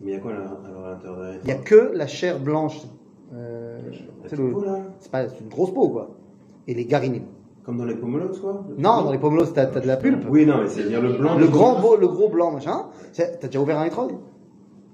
[0.00, 2.80] Mais il y a quoi alors Il n'y a que la chair blanche.
[3.34, 3.78] Euh,
[4.26, 6.10] c'est une grosse peau, quoi.
[6.66, 7.22] Et les garinés.
[7.64, 10.24] Comme dans les pomelos, quoi Non, dans les pomelos, t'as as de la ah, pulpe.
[10.28, 11.38] Oui, non, mais c'est-à-dire le blanc.
[11.38, 12.86] Le grand beau, le gros blanc, machin.
[13.14, 14.12] T'as déjà ouvert un étrog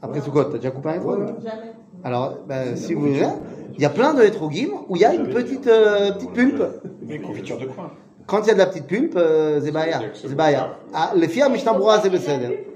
[0.03, 1.73] Après Soukot, t'as déjà coupé un étrog Jamais.
[2.03, 3.27] Alors, bah, si vous voulez,
[3.75, 6.63] il y a plein de étrogim où il y a une petite, euh, petite pulpe.
[7.09, 7.91] Une confiture de coin.
[8.27, 10.01] Quand il y a de la petite pulpe, euh, Zebaya.
[10.15, 10.79] Zebaya.
[10.93, 12.67] Ah, les filles à Mishnambroa, c'est Besséder.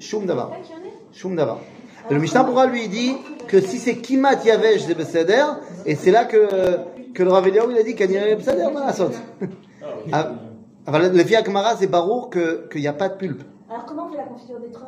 [0.00, 0.52] Choum d'abord.
[2.10, 3.16] Le Mishnah pourra lui dit
[3.48, 5.44] que si c'est Kimat Yavesh c'est Beseder,
[5.86, 6.78] et c'est là que,
[7.12, 9.14] que le Rav il a dit Kaniré Beseder, la saute.
[10.12, 10.32] Ah, ah,
[10.86, 11.42] enfin, le Fia
[11.78, 13.42] c'est Barour qu'il n'y a pas de pulpe.
[13.70, 14.86] Alors comment on fait la confiture des trolls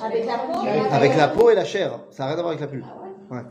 [0.00, 0.58] Avec la peau
[0.90, 2.00] Avec la peau et la chair.
[2.10, 2.86] Ça n'a rien à voir avec la pulpe.
[3.30, 3.42] Ah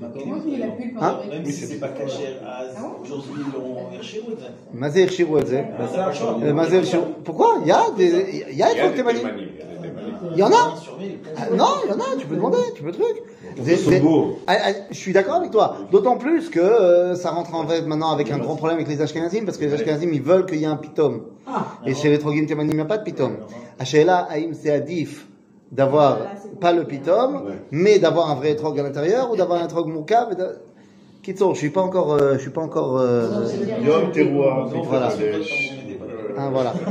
[0.00, 2.62] Comment tu mets la pulpe Hein en Même si c'est pas caché à
[3.02, 4.32] aujourd'hui, ils l'ont Hirshirou.
[4.74, 5.62] מה זה הכשירו את זה?
[5.78, 7.04] Euh, מה זה הכשירו?
[7.24, 7.48] Pourquoi?
[7.62, 9.20] Il y a des, il y a Il y a des des témanim.
[9.20, 10.14] témanim, il y a des témanim.
[10.32, 10.76] Il y en a?
[10.76, 11.18] Sur mille.
[11.36, 13.16] Ah, non, il y en a, tu peux demander, tu peux truc.
[13.58, 14.38] Ils sont beaux.
[14.46, 15.76] Ah, ah, je suis d'accord avec toi.
[15.92, 19.02] D'autant plus que euh, ça rentre en fait maintenant avec un grand problème avec les
[19.02, 21.24] Ashkenazim, parce que les Ashkenazim, ils veulent qu'il y ait un pitom.
[21.84, 23.36] Et chez les Trogim Temanim, il n'y a pas de pitom.
[23.78, 25.26] Ashela, Haïm, c'est Adif
[25.75, 27.53] d'avoir Voilà, c'est pas le pitom, Ouais.
[27.71, 30.35] mais d'avoir un vrai étrog à l'intérieur ou d'avoir un étrog moukav.
[31.21, 32.97] Kitson, je suis pas encore, euh, je suis pas encore.
[32.97, 33.45] euh,
[33.83, 35.09] Yom Teruah, Voilà.
[35.11, 35.41] Euh,
[36.37, 36.73] hein, voilà.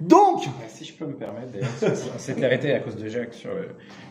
[0.00, 1.68] Donc, Si je peux me permettre, d'ailleurs,
[2.12, 3.50] qu'on s'était arrêté à cause de Jacques sur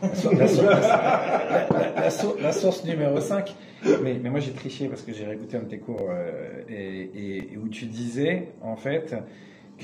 [0.02, 3.54] la, sour- la sour- la- la- la sour- la source numéro 5.
[4.02, 7.10] Mais, mais moi j'ai triché parce que j'ai réécouté un de tes cours euh, et,
[7.14, 9.14] et- et où tu disais en fait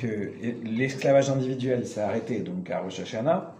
[0.00, 0.32] que
[0.64, 3.54] l'esclavage individuel s'est arrêté donc à Rosh Hashanah,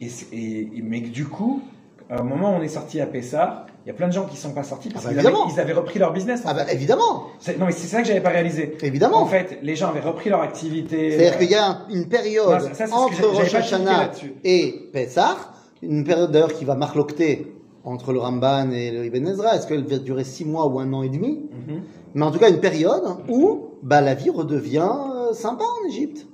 [0.00, 1.62] et, mais que du coup,
[2.10, 4.26] à un moment où on est sorti à Pessah, il y a plein de gens
[4.26, 5.52] qui sont pas sortis parce Ah bah qu'ils avaient, évidemment.
[5.54, 6.42] ils avaient repris leur business.
[6.44, 7.26] ah bah, évidemment,
[7.58, 8.76] Non mais c'est ça que j'avais pas réalisé.
[8.82, 9.18] évidemment.
[9.22, 11.10] En fait, les gens avaient repris leur activité.
[11.12, 14.10] C'est-à-dire qu'il y a un- une période Non, ça, entre Rosh Hashanah
[14.44, 15.36] et Pessah,
[15.82, 17.52] une période d'ailleurs qui va marlocter
[17.84, 19.56] entre le Ramban et le Ibn Ezra.
[19.56, 21.40] Est-ce qu'elle va durer six mois ou un an et demi?
[21.50, 21.80] Mhm.
[22.14, 24.90] Mais en tout cas, une période où bah, la vie redevient
[25.34, 26.26] sympa en Égypte.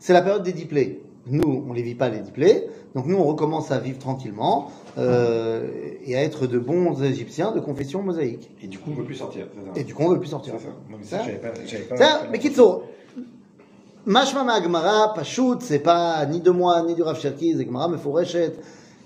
[0.00, 1.02] C'est la période des diplés.
[1.28, 5.68] Nous, on les vit pas les diplés, donc nous, on recommence à vivre tranquillement euh,
[6.04, 8.48] et à être de bons Égyptiens de confession mosaïque.
[8.62, 9.48] Et du coup, on ne peut plus sortir.
[9.74, 10.54] Et du coup, on veut plus sortir.
[10.54, 10.68] Ça.
[10.88, 11.18] Non, mais ça,
[11.96, 12.84] pas, mais Kitso,
[14.06, 15.14] Mashma Magmara,
[15.60, 18.52] c'est pas ni de moi ni du Rav Cherki, c'est Gemara Meforeshet,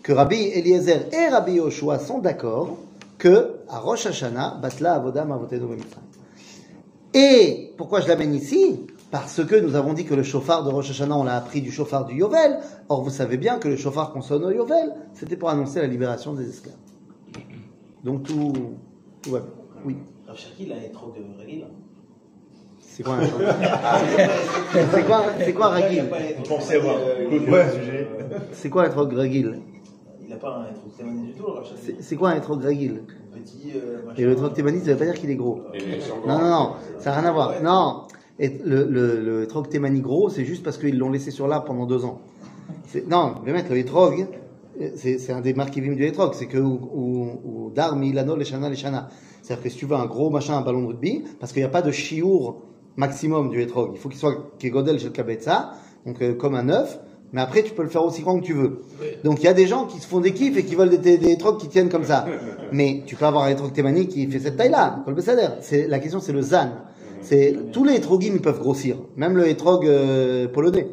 [0.03, 2.77] que Rabbi Eliezer et Rabbi Yoshua sont d'accord
[3.17, 6.05] que à Rosh Hashanah, Batla Avodam Avotenu Bemitzrayim.
[7.15, 8.87] Et pourquoi je l'amène ici?
[9.11, 11.73] Parce que nous avons dit que le chauffard de Rosh Hashanah, on l'a appris du
[11.73, 12.59] chauffard du Yovel.
[12.89, 15.89] Or, vous savez bien que le chauffard qu'on sonne au Yovel, c'était pour annoncer la
[15.89, 16.77] libération des esclaves.
[18.05, 18.53] Donc tout,
[19.23, 19.49] tout va bien.
[19.85, 19.97] Oui.
[20.27, 21.67] Rav il a un trop de régil.
[22.79, 23.23] C'est quoi un
[24.93, 26.05] C'est quoi, c'est quoi un ragil
[26.37, 28.09] Vous pensez avoir euh, sujet
[28.53, 29.59] C'est quoi un troc ragil
[30.23, 31.47] Il n'a pas un trop témoigné du tout.
[32.01, 33.03] C'est quoi un troc ragil
[33.33, 33.73] Petit.
[33.75, 34.03] euh.
[34.17, 35.63] Et le troc thémanite, ça veut pas dire qu'il est gros.
[36.27, 37.63] Non, non, non, ça n'a rien à voir.
[37.63, 38.03] Non,
[38.41, 41.67] et le, le, le troc thémani gros, c'est juste parce qu'ils l'ont laissé sur l'arbre
[41.67, 42.23] pendant deux ans.
[43.07, 44.27] Non, le mec, le hétrog,
[44.97, 49.11] c'est un des marquivim du hétrog, c'est que ou, ou, ou dar milano leshana leshana.
[49.43, 51.67] C'est-à-dire que si tu veux un gros machin, un ballon de rugby, parce qu'il n'y
[51.67, 52.63] a pas de chiour
[52.97, 55.73] maximum du hétrog, il faut qu'il soit kegodel kabetza,
[56.07, 56.99] donc euh, comme un œuf,
[57.33, 58.81] mais après tu peux le faire aussi grand que tu veux.
[59.23, 61.19] Donc il y a des gens qui se font des kiffs et qui veulent des,
[61.19, 62.27] des qui tiennent comme ça.
[62.73, 65.05] Mais tu peux avoir un hétrog thémani qui fait cette taille-là.
[65.61, 66.71] C'est La question c'est le zan.
[67.23, 70.89] C'est tous les hétrogim ils peuvent grossir, même le hétrog euh, polonais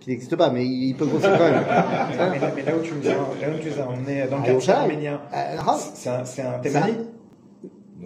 [0.00, 1.62] qui n'existe pas, mais il peut grossir quand même.
[2.10, 4.38] Mais là, mais là où tu nous as, là où tu nous as emmené dans
[4.38, 4.80] le Yerushalayim.
[4.82, 5.56] arménien, Euh,
[5.94, 6.94] c'est un, c'est un thémani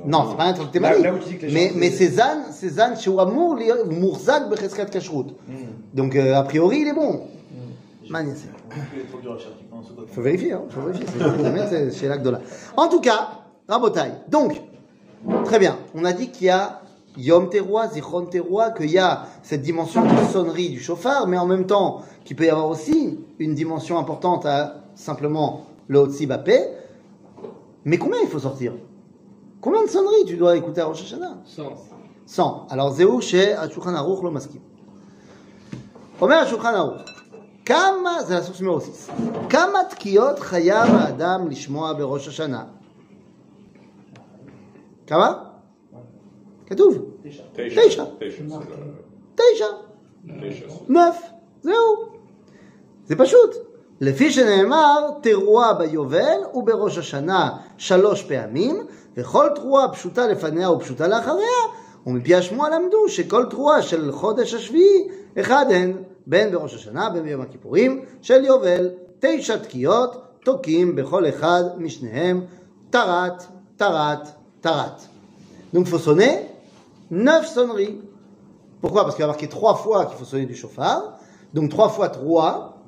[0.05, 1.03] Non, c'est pas un truc thémani.
[1.03, 3.09] Là- là où tu dis que les mais gens- mais c'est zan, c'est zan chez
[3.11, 3.57] Ouamour,
[3.91, 5.29] Mourzak Becheskat Kashrut.
[5.49, 5.55] Hmm.
[5.95, 7.23] Donc euh, a priori il est bon.
[9.71, 10.03] Pendant ce temps.
[10.09, 11.07] faut vérifier, hein, faut vérifier.
[11.71, 12.41] C'est chez l'Agdola.
[12.77, 13.29] En tout cas,
[13.69, 14.11] Rabotai.
[14.29, 14.61] Donc,
[15.45, 15.79] très bien.
[15.95, 16.82] On a dit qu'il y a
[17.18, 21.48] Yom Teroua, Zichron Teroua, qu'il y a cette dimension de sonnerie du chauffard, mais en
[21.48, 26.60] même temps, qu'il peut y avoir aussi une dimension importante à simplement le Hotsi Bapé.
[27.86, 28.74] Mais combien il faut sortir
[29.62, 31.74] Combien de sonneries tu dois écouter à Rosh Hashanah Sans.
[32.28, 32.68] 100.
[32.70, 34.62] Alors, זהו שהשולחן ערוך לא מסכים.
[36.22, 37.02] אומר השולחן ערוך,
[37.66, 39.10] כמה, זה הסוס numéro 6,
[39.50, 42.64] כמה תקיעות חייב האדם לשמוע בראש השנה?
[45.08, 45.34] כמה?
[46.72, 46.98] כתוב.
[47.24, 47.58] Teisha.
[47.58, 47.76] Teisha.
[47.78, 48.44] Teisha, c'est
[49.36, 49.66] תשע.
[49.66, 50.90] la- Teisha.
[50.90, 51.22] נף.
[51.62, 51.74] זהו.
[53.06, 53.56] זה פשוט.
[54.02, 58.86] לפי שנאמר, תרועה ביובל ובראש השנה שלוש פעמים,
[59.18, 61.58] וכל תרועה פשוטה לפניה ופשוטה לאחריה,
[62.08, 65.08] ומפי השמועה למדו שכל תרועה של חודש השביעי,
[65.40, 65.94] אחד הן,
[66.28, 72.42] בין בראש השנה, בין ביום הכיפורים, של יובל, תשע תקיעות, תוקעים בכל אחד משניהם,
[72.90, 73.44] טרת,
[73.78, 74.28] טרת,
[74.62, 75.02] טרת.
[75.74, 76.51] Donc il faut sonner
[77.13, 78.01] neuf sonneries.
[78.81, 79.03] Pourquoi?
[79.05, 81.19] Parce qu'il y a marqué trois fois qu'il faut sonner du chauffard.
[81.55, 82.79] Donc trois fois trois.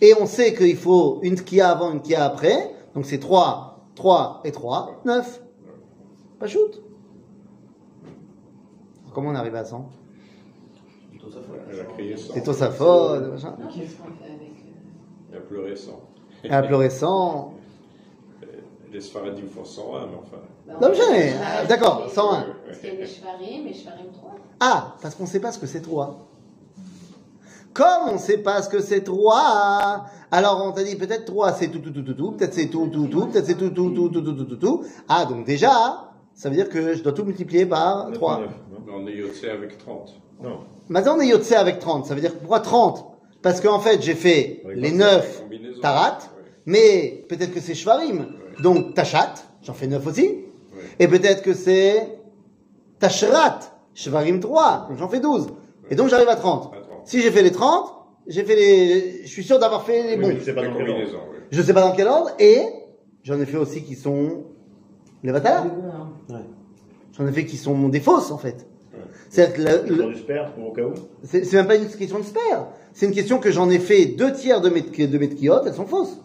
[0.00, 2.74] Et on sait qu'il faut une tkia avant, une tkia après.
[2.94, 5.42] Donc c'est trois, trois et trois, neuf.
[6.38, 6.80] Pas shoot.
[9.12, 9.88] Comment on arrive à 100
[11.20, 12.34] Tout ça, faut- Elle a crié sans.
[12.34, 13.56] C'est toi sa faute, machin.
[13.72, 14.52] Qu'est-ce qu'on fait avec.
[15.30, 16.00] Elle a pleuré sans.
[16.42, 17.53] Elle a pleuré 100.
[18.94, 20.36] Les Sfaradim font 101, mais enfin.
[20.68, 22.46] Bah, Non, on mais Ah, d'accord, des- 101.
[22.64, 24.30] Parce qu'il y a des shvarim et shvarim 3.
[24.60, 26.28] Ah, parce qu'on ne sait pas ce que c'est trois.
[27.72, 31.52] Comme on ne sait pas ce que c'est trois, alors on t'a dit peut-être trois
[31.54, 33.90] c'est tout, tout, tout, tout, tout, peut-être c'est tout, tout, tout, peut-être c'est tout, tout,
[33.90, 34.84] tout, tout, tout, tout, tout, tout.
[35.08, 38.42] Ah, donc déjà, ça veut dire que je dois tout multiplier par 3.
[38.86, 40.14] Mais on est yotsé avec 30.
[40.40, 40.60] Non.
[40.88, 42.06] Maintenant, on est Yotse avec 30.
[42.06, 43.04] Ça veut dire pourquoi 30
[43.42, 45.80] Parce qu'en fait, j'ai fait les vingt-cinq 9 combinaisons.
[46.66, 48.26] Mais peut-être que c'est Shvarim.
[48.62, 50.22] Donc Tachat, j'en fais 9 aussi.
[50.22, 50.82] Ouais.
[50.98, 52.18] Et peut-être que c'est
[52.98, 53.60] Tashrat,
[53.94, 55.48] Shvarim 3, donc j'en fais 12.
[55.90, 56.72] Et donc j'arrive à 30.
[56.74, 56.88] À 30.
[57.04, 57.92] Si j'ai fait les 30,
[58.26, 60.38] j'ai fait les, je suis sûr d'avoir fait les Oui, bons.
[60.38, 61.02] tu sais pas dans quel ordre.
[61.04, 61.18] oui.
[61.50, 62.62] Je sais pas dans quel ordre, et
[63.22, 64.44] j'en ai fait aussi qui sont
[65.22, 65.70] les batailles.
[67.16, 68.66] J'en ai fait qui sont des fausses, en fait.
[69.36, 70.14] Le-
[71.24, 72.68] c'est même pas une question de spare.
[72.92, 75.28] C'est une question que j'en ai fait deux tiers de mes, de mes
[75.66, 76.18] elles sont fausses.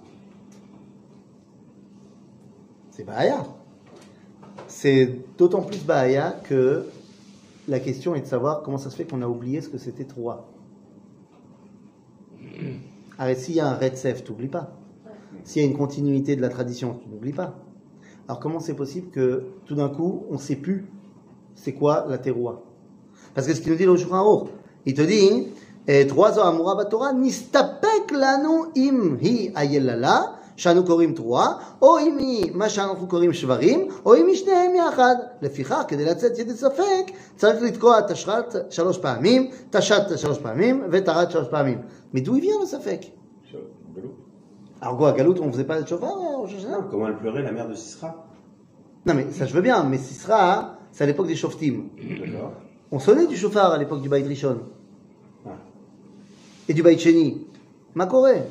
[2.92, 3.44] C'est Bahaya.
[4.68, 6.86] C'est d'autant plus Bahaya que
[7.68, 10.06] la question est de savoir comment ça se fait qu'on a oublié ce que c'était
[10.06, 10.48] trois.
[13.18, 14.76] Alors, s'il y a un Retsef, tu n'oublies pas.
[15.44, 17.56] S'il y a une continuité de la tradition, tu n'oublies pas.
[18.28, 20.88] Alors, comment c'est possible que tout d'un coup, on ne sait plus
[21.56, 22.60] c'est quoi la terroir?
[23.34, 24.50] Parce que ce qu'il nous dit le Aruch,
[24.86, 25.48] il te dit,
[25.88, 31.53] eh, trois ans Amura Batora, nistapek lanu im hi ayelala, שאנו קוראים תרועה,
[31.83, 35.15] או אם היא מה שאנחנו קוראים שברים, או אם היא שניהם יחד.
[35.43, 41.49] לפיכך, כדי לצאת ידי ספק, צריך לתקוע תשרת שלוש פעמים, תשת שלוש פעמים וטרת שלוש
[41.49, 41.79] פעמים.
[42.15, 43.01] מדו vient le ספק
[43.51, 43.57] Sur
[43.97, 44.15] Galout.
[44.81, 47.17] Alors quoi, à Galout, on faisait pas le chauffard euh, au Rosh Hashanah Comment elle
[47.17, 48.27] pleurait, la mère de Sisra
[49.07, 51.77] Non mais ça je veux bien, mais Sisra, c'est à l'époque des Shoftim.
[52.21, 52.53] D'accord.
[52.93, 54.59] On sonnait du chauffard à l'époque du Baït Rishon.
[55.47, 55.51] Ah.
[56.69, 57.47] Et du Baït Sheni.
[57.95, 58.43] Makoré.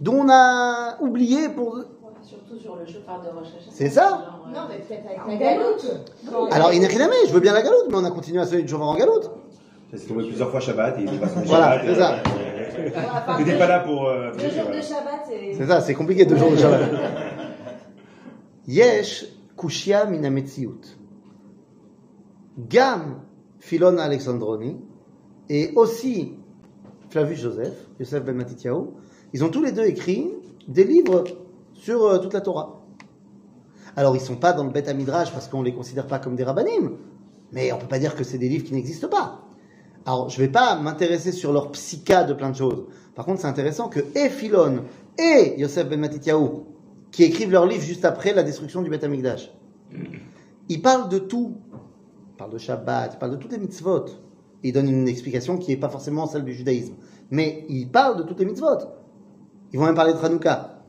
[0.00, 1.78] dont on a oublié pour...
[2.22, 3.70] Surtout sur le chauffard de Hashanah.
[3.70, 6.52] C'est ça Genre, euh, Non, mais peut-être avec la galoute.
[6.52, 8.88] Alors, Inachiname, je veux bien la galoute, mais on a continué à sonner du chauffard
[8.88, 9.30] en galoute.
[9.90, 12.16] Ça s'est tombé plusieurs fois Shabbat et il pas son Voilà, c'est ça.
[12.22, 14.06] Enfin, T'étais deux- pas là pour.
[14.06, 15.54] euh, Deux jours de Shabbat, c'est.
[15.54, 16.80] C'est ça, c'est compliqué deux jours de Shabbat.
[18.68, 19.26] Yesh
[19.56, 20.96] kushia min hametziut.
[22.68, 23.22] Gam
[23.58, 24.76] Philon Alexandroni
[25.48, 26.34] et aussi
[27.10, 28.88] Flavius Joseph, Yosef Ben Matityahu,
[29.32, 30.30] ils ont tous les deux écrit
[30.68, 31.24] des livres
[31.74, 32.82] sur euh, toute la Torah.
[33.96, 36.44] Alors ils sont pas dans le Bet Midrash parce qu'on les considère pas comme des
[36.44, 36.96] rabbanim,
[37.52, 39.40] mais on peut pas dire que c'est des livres qui n'existent pas.
[40.06, 42.86] Alors je vais pas m'intéresser sur leur psycha de plein de choses.
[43.14, 44.84] Par contre c'est intéressant que et Philon
[45.18, 46.64] et Yosef Ben Matityahu,
[47.10, 49.50] qui écrivent leurs livres juste après la destruction du Bet Amikdash,
[50.68, 51.56] ils parlent de tout.
[52.32, 54.06] Ils parlent de Shabbat, ils parlent de toutes les mitzvot.
[54.62, 56.94] Ils donnent une explication qui n'est pas forcément celle du judaïsme.
[57.30, 58.78] Mais ils parlent de toutes les mitzvot.
[59.72, 60.82] Ils vont même parler de Hanouka.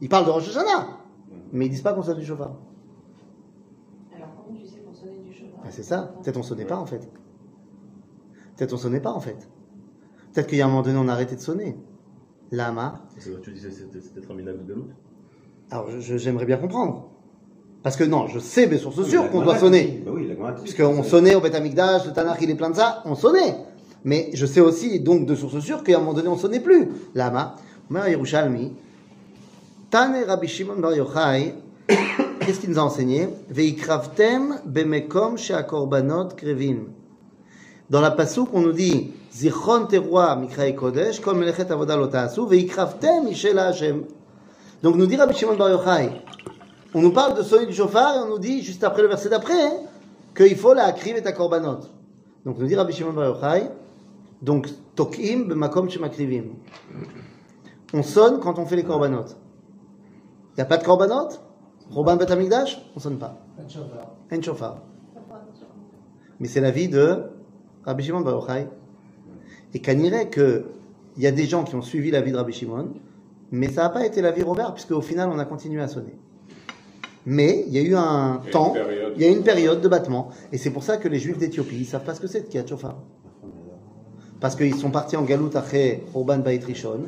[0.00, 0.50] Ils parlent de Rosh
[1.52, 2.56] mais ils disent pas qu'on sonne du chauffard.
[4.14, 5.60] Alors comment tu sais qu'on sonnait du chauffard?
[5.64, 6.14] Ah, c'est ça.
[6.22, 7.08] Peut-être on sonnait pas en fait.
[8.56, 9.48] Peut-être on sonnait pas en fait.
[10.32, 11.78] Peut-être qu'il y a un moment donné on a arrêté de sonner.
[12.50, 13.06] Lama.
[13.18, 14.94] C'est tu disais c'était un minable de l'autre.
[15.70, 17.10] Alors j'aimerais bien comprendre.
[17.84, 20.02] Parce que non, je sais, mais source Oui, sûre la qu'on doit sonner.
[20.06, 20.26] Bah oui.
[20.62, 23.56] Puisqu'on sonnait au Beth Amikdash, le Tanakh il est plein de ça, on sonnait.
[24.04, 26.88] Mais je sais aussi, donc de source sûre, qu'à un moment donné on sonnait plus.
[27.14, 27.56] Lama.
[27.90, 28.72] Omer Yerushalmi.
[29.90, 31.54] Tane Rabbi Shimon Bar Yochai.
[32.40, 33.28] Qu'est-ce qu'il nous a enseigné?
[33.50, 36.86] Veikravtem bemekom sheakorbanot krevim.
[37.90, 42.46] Dans la pasouk, on nous dit Zichron teroi mikrae kodesh, kol melechet avoda lo ta'asu,
[42.46, 43.28] veikravtem
[43.58, 44.04] Hashem.
[44.82, 46.22] Donc nous dit Rabbi Shimon Bar Yochai,
[46.94, 49.28] on nous parle de sonner du chauffard et on nous dit, juste après le verset
[49.28, 49.72] d'après, hein,
[50.34, 51.80] qu'il faut la akriv et ta korbanot.
[52.44, 53.70] Donc nous dit Rabbi Shimon Bar Yochai,
[54.42, 56.54] donc tokim b'makom shemakrivim.
[57.92, 59.26] On sonne quand on fait les korbanot.
[60.52, 61.30] Il n'y a pas de korbanot?
[61.90, 63.38] Robin Bet Amikdash On sonne pas.
[63.58, 64.78] En chauffard.
[66.40, 67.24] Mais c'est la vie de
[67.84, 68.68] Rabbi Shimon Bar Yochai.
[69.74, 70.66] Et qu'anirait que
[71.16, 72.88] il y a des gens qui ont suivi la vie de Rabbi Shimon,
[73.50, 75.88] mais ça n'a pas été la vie Robert, puisque au final on a continué à
[75.88, 76.16] sonner.
[77.26, 79.12] Mais il y a eu un Il y temps, période.
[79.16, 81.38] il y a eu une période de battement, et c'est pour ça que les Juifs
[81.38, 82.96] d'Éthiopie, ils savent pas ce que c'est de Kiat Shofar.
[84.40, 87.00] Parce qu'ils sont partis en galout après Urban Bait Rishon,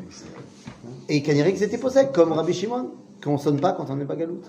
[1.09, 2.93] et qu'anirait qu'ils étaient possèdes, comme Rabbi Shimon,
[3.23, 4.41] qu'on sonne pas quand on n'est pas galout.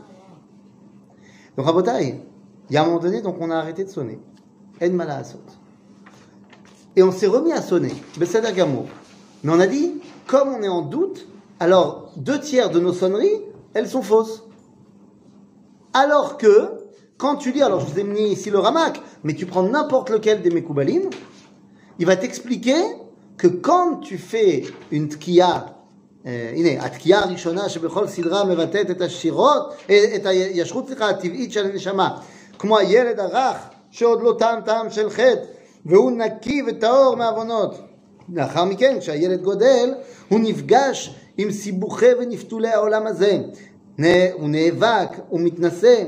[1.57, 2.15] Donc Rabotai,
[2.69, 4.19] il y a un moment donné, donc on a arrêté de sonner.
[4.81, 5.23] En mala.
[6.95, 7.93] Et on s'est remis à sonner.
[8.17, 8.85] Besséder Gamour.
[9.43, 9.93] Mais on a dit,
[10.27, 11.27] comme on est en doute,
[11.59, 13.41] alors deux tiers de nos sonneries,
[13.73, 14.43] elles sont fausses.
[15.96, 16.70] Alors que,
[17.18, 20.10] quand tu lis, alors je vous ai mis ici le ramak, mais tu prends n'importe
[20.10, 21.10] lequel des Mekoubalim,
[21.98, 22.80] il va t'expliquer
[23.36, 25.66] que quand tu fais une tkiya,
[26.26, 31.66] אה, הנה, התקיעה הראשונה שבכל סדרה מבטאת את השירות, אה, את הישרות, סליחה, הטבעית של
[31.66, 32.18] הנשמה,
[32.58, 33.56] כמו הילד הרך
[33.90, 35.44] שעוד לא טעם טעם של חטא,
[35.86, 37.74] והוא נקי וטהור מעוונות.
[38.32, 39.94] לאחר מכן, כשהילד גודל,
[40.28, 43.38] הוא נפגש עם סיבוכי ונפתולי העולם הזה.
[44.33, 46.03] הוא נאבק, הוא מתנשא,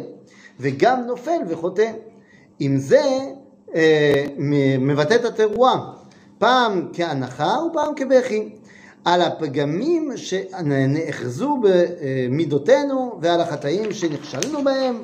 [0.60, 1.92] וגם נופל וחוטא.
[2.60, 3.20] עם זה
[3.76, 4.26] אה,
[4.80, 5.92] מבטא את התרועה,
[6.38, 8.50] פעם כהנחה ופעם כבכי.
[9.06, 15.04] על הפגמים שנאחזו במידותינו ועל החטאים שנכשלנו בהם.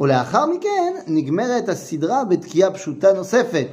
[0.00, 3.66] ולאחר מכן נגמרת הסדרה בתקיעה פשוטה נוספת,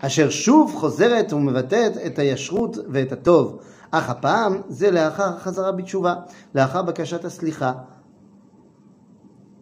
[0.00, 3.58] אשר שוב חוזרת ומבטאת את הישרות ואת הטוב.
[3.91, 6.15] אך הפעם זה לאחר החזרה בתשובה,
[6.55, 7.73] לאחר בקשת הסליחה.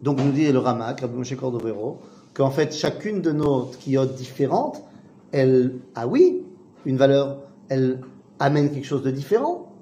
[0.02, 1.98] Donc nous dit le Ramak, Rabbi Moshe Cordovero,
[2.34, 4.82] qu'en fait chacune de nos tkiyot différentes,
[5.32, 6.42] elle a oui
[6.84, 7.38] une valeur,
[7.70, 8.00] elle
[8.38, 9.72] amène quelque chose de différent.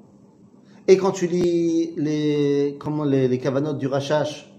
[0.86, 4.52] Et quand tu lis les, comment, les, les kavanotes du Rachash,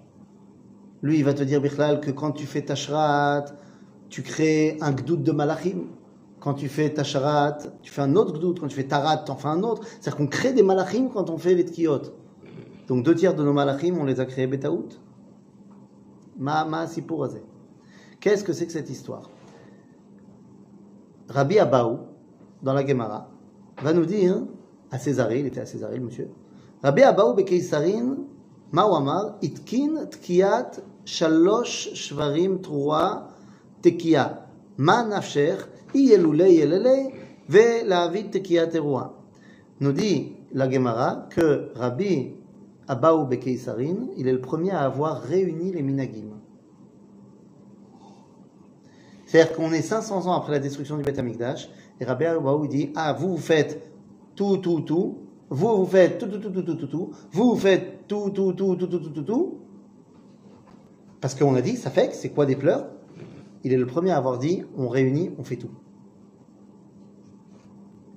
[1.01, 3.45] lui il va te dire Bichlal que quand tu fais tashrat,
[4.09, 5.83] tu crées un gdout de malachim.
[6.40, 9.36] quand tu fais tacharat, tu fais un autre gdout, quand tu fais tarat, tu en
[9.36, 9.82] fais un autre.
[9.86, 12.02] C'est-à-dire qu'on crée des malachim quand on fait les tkiot.
[12.86, 14.88] Donc deux tiers de nos malachim, on les a créés betaout.
[16.38, 16.86] Ma, ma,
[18.20, 19.28] Qu'est-ce que c'est que cette histoire?
[21.28, 21.98] Rabbi Abaou,
[22.62, 23.28] dans la Gemara,
[23.82, 24.42] va nous dire,
[24.90, 26.30] à Césarée, il était à Césarée le monsieur,
[26.82, 28.16] Rabbi Abaou bekeisarin,
[28.70, 30.72] Mawamar, itkin tkiat
[31.04, 33.28] shalosh shvarim trua
[33.82, 34.46] tekia.
[34.76, 35.56] Ma nafsher,
[39.80, 42.32] nous dit la Gemara que Rabbi
[42.88, 43.28] Abaou
[44.16, 46.38] il est le premier à avoir réuni les Minagim.
[49.26, 51.68] C'est-à-dire qu'on est 500 ans après la destruction du Beth Amikdash,
[52.00, 53.90] et Rabbi Abaou dit Ah, vous, faites
[54.34, 55.18] tout, tout, tout,
[55.50, 58.52] vous, vous faites tout, tout, tout, tout, tout, tout, tout, vous, vous faites tout, tout,
[58.52, 59.58] tout, tout, tout, tout, tout, tout,
[61.20, 62.86] parce qu'on a dit, ça fait que c'est quoi des pleurs
[63.64, 65.70] il est le premier à avoir dit On réunit, on fait tout.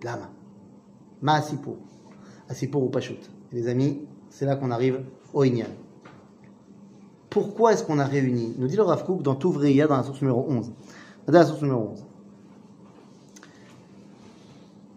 [0.04, 0.30] Lama.
[1.22, 1.78] Ma Asipour.
[2.50, 3.14] Asipour ou Pachout.
[3.52, 5.68] Et les amis, c'est là qu'on arrive au Inyan.
[7.30, 8.54] Pourquoi est-ce qu'on a réuni?
[8.58, 10.72] Nous dit le Rav Kook dans Touvriya, dans la source numéro 11.
[11.28, 12.06] Dans la source numéro 11.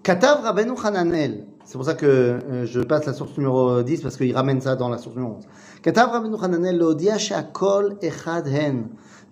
[0.02, 1.46] Katav Rabbeinu Hananel.
[1.65, 4.75] C'est pour ça que euh, je passe la source numéro 10 parce qu'il ramène ça
[4.75, 5.45] dans la source numéro 11.
[5.83, 8.83] כתב רבנו חננאל להודיע שהכל אחד הן,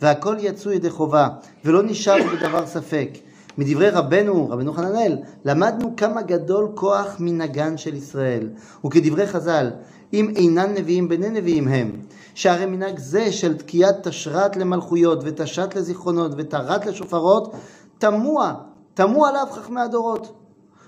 [0.01, 1.27] והכל יצאו ידי חובה,
[1.65, 3.09] ולא נשאר בדבר ספק.
[3.57, 8.49] מדברי רבנו, רבנו חננאל, למדנו כמה גדול כוח מנהגן של ישראל.
[8.85, 9.69] וכדברי חז"ל,
[10.13, 11.91] אם אינן נביאים בני נביאים הם,
[12.35, 17.53] שהרי מנהג זה של תקיעת תשרת למלכויות ותשת לזיכרונות ותרת לשופרות,
[17.97, 18.53] תמוה,
[18.93, 20.33] תמוה עליו חכמי הדורות.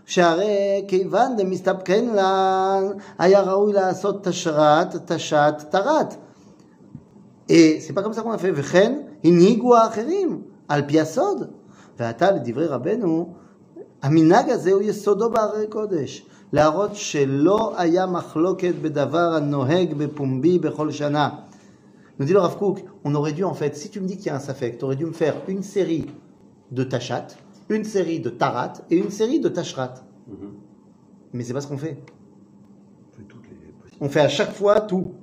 [0.05, 2.83] שהרי כיוון דמסתפקן לן,
[3.19, 6.15] היה ראוי לעשות תשרת, תשת, תרת.
[7.49, 8.51] Et c'est pas comme ça qu'on a fait.
[8.55, 11.43] וכן הנהיגו האחרים על פי הסוד.
[11.99, 13.33] ועתה לדברי רבנו,
[14.01, 16.25] המנהג הזה הוא יסודו בהרי קודש.
[16.53, 21.29] להראות שלא היה מחלוקת בדבר הנוהג בפומבי בכל שנה.
[22.19, 24.27] Nous dit le Rav Kook, on aurait dû en fait, si tu me dis qu'il
[24.27, 26.07] y a un safek, tu aurais dû me faire une série
[26.69, 27.27] de tachat,
[27.68, 29.94] une série de tarat et une série de tashrat.
[31.32, 31.98] Mais c'est pas ce qu'on fait.
[34.00, 35.14] On fait à chaque fois tout.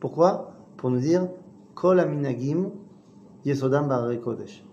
[0.00, 0.54] Pourquoi?
[0.76, 1.28] Pour nous dire
[1.74, 2.70] Kol aminagim
[3.44, 4.64] yesodam barre kodesh.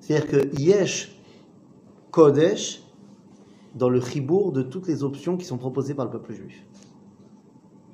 [0.00, 1.18] C'est-à-dire que yesh
[2.10, 2.82] kodesh
[3.74, 6.64] dans le chibour de toutes les options qui sont proposées par le peuple juif.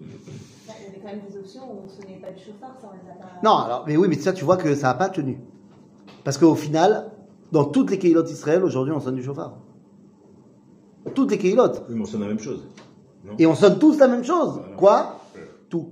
[0.00, 0.10] Il y
[0.86, 3.10] avait quand même des options où on ne sonnait pas du chauffard, ça on les
[3.10, 3.40] a pas.
[3.42, 5.40] Non, alors, mais oui, mais ça, tu vois que ça n'a pas tenu.
[6.24, 7.11] Parce qu'au final,
[7.52, 9.58] dans toutes les Keilot Israël, aujourd'hui, on sonne du chauffard.
[11.14, 11.72] Toutes les Keilot.
[11.88, 12.64] Oui, mais on sonne la même chose.
[13.24, 14.60] Non Et on sonne tous la même chose.
[14.76, 15.20] Quoi?
[15.68, 15.90] Tout.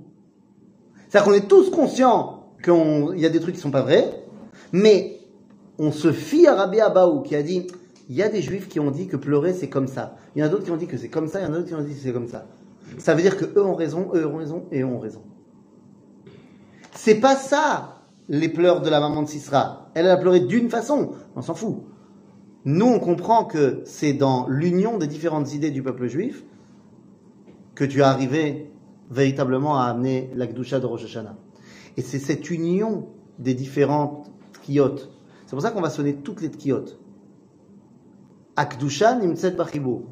[1.07, 4.23] C'est-à-dire qu'on est tous conscients qu'il y a des trucs qui sont pas vrais,
[4.71, 5.19] mais
[5.77, 7.67] on se fie à Rabbi Abaou qui a dit
[8.09, 10.15] il y a des juifs qui ont dit que pleurer c'est comme ça.
[10.35, 11.53] Il y en a d'autres qui ont dit que c'est comme ça, il y en
[11.53, 12.45] a d'autres qui ont dit que c'est comme ça.
[12.97, 15.21] Ça veut dire que eux ont raison, eux ont raison et eux ont raison.
[16.93, 18.00] C'est pas ça
[18.31, 19.91] les pleurs de la maman de Sisra.
[19.93, 21.79] Elle a pleuré d'une façon, on s'en fout.
[22.63, 26.45] Nous, on comprend que c'est dans l'union des différentes idées du peuple juif
[27.75, 28.71] que tu es arrivé
[29.09, 31.35] véritablement à amener la Gdusha de Rosh Hashanah.
[31.97, 34.95] Et c'est cette union des différentes tkiyot.
[35.45, 36.85] C'est pour ça qu'on va sonner toutes les tkiyot.
[38.55, 40.03] Akdusha nimtset bachibur.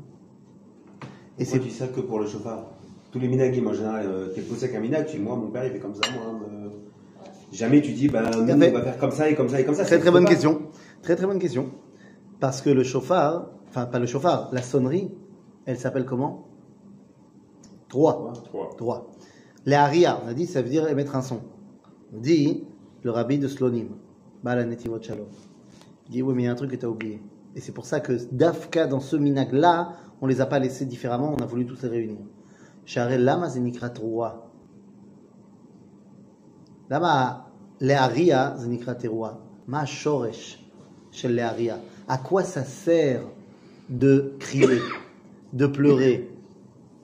[1.38, 2.66] Et c'est dis ça que pour le chauffard.
[3.12, 5.48] Tous les minagim en général, euh, t'es posé avec un minag, tu dis moi mon
[5.48, 6.38] père il fait comme ça, moi.
[6.52, 6.70] euh,
[7.52, 9.76] Jamais tu dis ben nous on va faire comme ça et comme ça et comme
[9.76, 9.84] ça.
[9.84, 10.62] Très C'est très bonne question.
[11.02, 11.72] Très très bonne question.
[12.40, 15.12] Parce que le chauffard, enfin pas le chauffard, la sonnerie,
[15.66, 16.48] elle s'appelle comment?
[17.90, 18.34] Trois.
[18.78, 19.12] Droit.
[19.66, 21.42] Les haria, on a dit, ça veut dire émettre un son.
[22.14, 22.64] On dit,
[23.04, 23.90] le rabbi de Slonim,
[24.44, 25.28] Bala Netivot Shalom.
[26.08, 27.22] Il dit, oui, mais il y a un truc que tu as oublié.
[27.56, 31.36] Et c'est pour ça que d'Afka, dans ce minag-là, on les a pas laissés différemment,
[31.38, 32.20] on a voulu tous les réunir.
[32.86, 34.49] Share lama zenikrat roi.
[36.90, 39.40] Leharia zenikrat roi.
[39.68, 40.60] Ma shoresh
[41.12, 41.80] shel leharia.
[42.08, 43.22] À quoi ça sert
[43.90, 44.80] de crier,
[45.54, 46.30] de pleurer,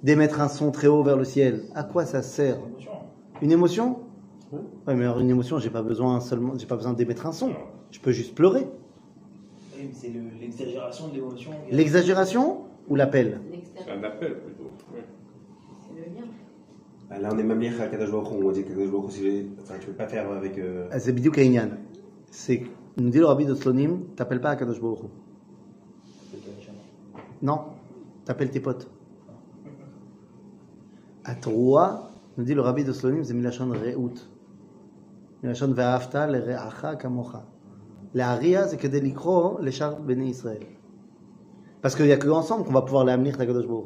[0.04, 1.64] d'émettre un son très haut vers le ciel?
[1.76, 2.58] À quoi ça sert?
[3.42, 4.00] Une émotion?
[4.88, 7.52] Ouais, mais alors une émotion, j'ai pas besoin seulement, j'ai pas besoin d'émettre un son.
[7.92, 8.68] Je peux juste pleurer.
[9.76, 11.52] Oui, mais c'est le- l'exagération de l'émotion.
[11.72, 12.58] L'exagération
[12.88, 13.40] ou l'appel?
[13.76, 14.70] C'est un appel plutôt.
[14.94, 15.04] Ouais.
[15.88, 16.26] C'est le lien.
[17.05, 18.28] Ah, Là, on est même lié à Kadosh Baruch.
[18.32, 20.58] On que Kadosh Baruch c'est- enfin, tu peux pas faire avec.
[20.58, 21.70] euh, Ah, C'est bidouk Einyan.
[22.32, 22.64] C'est,
[22.98, 25.00] nous dit le rabbi de Slonim, t'appelles pas à Kadosh Baruch.
[27.42, 27.60] Non,
[28.26, 28.90] t'appelles tes potes.
[31.24, 34.28] À toi, nous dit le rabbi de Slonim, c'est Milachon Re'ut.
[35.44, 37.46] Milachon Ve'afta le Re'acha kamocha.
[38.14, 40.66] La Haria, c'est que des likro, les chars béné Israël.
[41.82, 43.86] Parce qu'il n'y a que ensemble qu'on va pouvoir l'amener à Kadosh Baruch.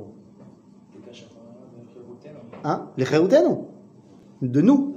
[2.64, 2.88] Hein?
[4.42, 4.96] De nous.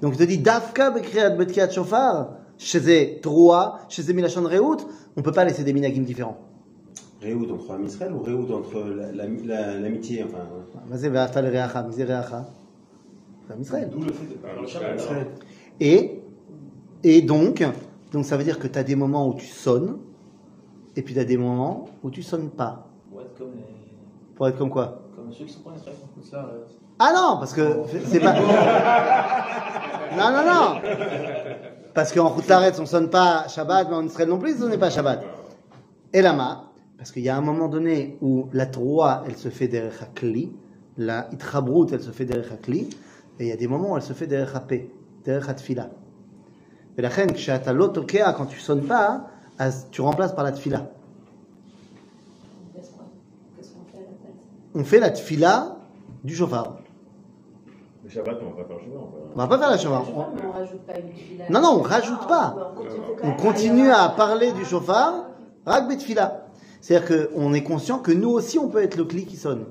[0.00, 4.78] Donc, il te dit, Dafka bekriat betkiat shofar, chez les trois, chez les milachon reout,
[5.16, 6.38] on ne peut pas laisser des minagim différents.
[7.20, 10.38] Réoud entre Israël ou Réoud entre la- la- la- l'amitié, enfin.
[10.88, 12.46] Vas-y, ve'afta le reacha, misé reacha.
[13.48, 13.88] C'est Israël.
[13.92, 14.34] D'où le fait de.
[15.80, 16.20] Et,
[17.04, 17.64] et donc,
[18.12, 19.98] donc, ça veut dire que tu as des moments où tu sonnes,
[20.96, 22.88] et puis tu as des moments où tu sonnes pas.
[23.20, 23.91] Être comme, les...
[24.36, 25.60] Pour être comme quoi comme ceux qui sont
[26.34, 26.64] euh,
[26.98, 27.62] Ah non, parce que
[28.06, 28.34] c'est pas.
[30.16, 30.80] Non, non, non.
[31.94, 34.76] Parce qu'en route l'arrête, on sonne pas Shabbat, mais en Israël non plus, on n'est
[34.78, 35.24] pas Shabbat.
[36.12, 39.68] Et lama, parce qu'il y a un moment donné où la Troa, elle se fait
[39.68, 40.52] derrière Hakli,
[40.98, 42.90] la Itrabrut, elle se fait derrière Hakli,
[43.38, 44.90] et il y a des moments où elle se fait derrière Hapé,
[45.24, 45.88] derrière Hatfila.
[46.98, 47.30] Et la reine,
[48.36, 49.26] quand tu sonnes pas,
[49.58, 50.90] as- tu remplaces par la Tfila.
[52.74, 53.04] Qu'est-ce qu'on
[53.56, 54.36] qu'est-ce qu'on fait à la place
[54.74, 55.76] On fait la Tfila
[56.24, 56.76] du chauffard.
[58.04, 58.56] Le Shabbat, on
[59.36, 60.02] va pas faire le Shabbat.
[60.10, 61.44] On va pas faire la mais on rajoute pas une fila.
[61.50, 62.56] Non, non, on rajoute pas.
[62.58, 62.72] Ah,
[63.22, 65.26] on continue à parler du chauffard,
[65.66, 66.46] rak betfila.
[66.80, 69.66] C'est-à-dire qu'on est conscient que nous aussi, on peut être le clic qui sonne.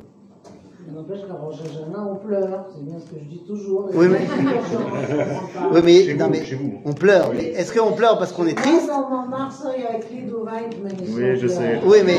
[0.93, 2.65] N'empêche qu'à Rosh Hashanah, on pleure.
[2.75, 3.89] C'est bien ce que je dis toujours.
[3.93, 4.19] Oui, mais-.
[5.73, 6.73] Oui, mais, Chez non, vous, mais chez vous.
[6.85, 7.31] on pleure.
[7.33, 10.51] Mais est-ce qu'on pleure parce qu'on est triste En Marseille, avec les Dovain,
[10.83, 11.79] Oui, je sais.
[11.85, 12.17] Oui, mais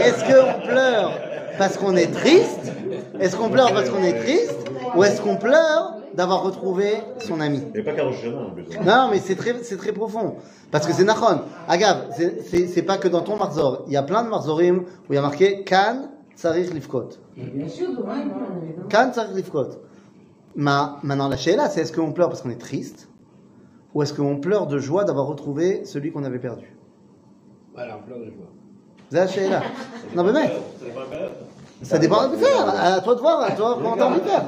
[0.00, 1.12] est-ce qu'on pleure
[1.58, 2.72] parce qu'on est triste
[3.20, 4.56] Est-ce qu'on pleure parce qu'on est triste
[4.96, 7.62] Ou est-ce qu'on pleure d'avoir retrouvé son ami?
[7.76, 8.64] A pas Hashanah en plus.
[8.76, 8.82] hein.
[8.86, 10.36] Non, mais c'est très, c'est très profond.
[10.70, 11.42] Parce que c'est Nachon.
[11.68, 13.84] Agave, c'est- pas que dans ton marzor.
[13.86, 14.78] Il y a plein de marzorim
[15.08, 17.10] où il y a marqué Kan Tsarich Livkot.
[18.88, 19.68] Kan Tsarich Livkot.
[20.56, 23.08] Ma, maintenant, la là, c'est est-ce qu'on pleure parce qu'on est triste
[23.94, 26.74] Ou est-ce qu'on pleure de joie d'avoir retrouvé celui qu'on avait perdu?
[27.74, 28.48] Voilà, on pleure de joie.
[29.10, 29.62] Là.
[30.14, 30.50] Non, mais mec,
[31.82, 32.68] ça dépend de faire.
[32.68, 34.44] À toi de voir, à toi comment de faire.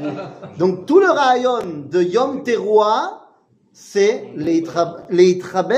[0.58, 3.28] Donc, tout le rayon de Yom Teruah,
[3.72, 5.76] c'est les tra- les traber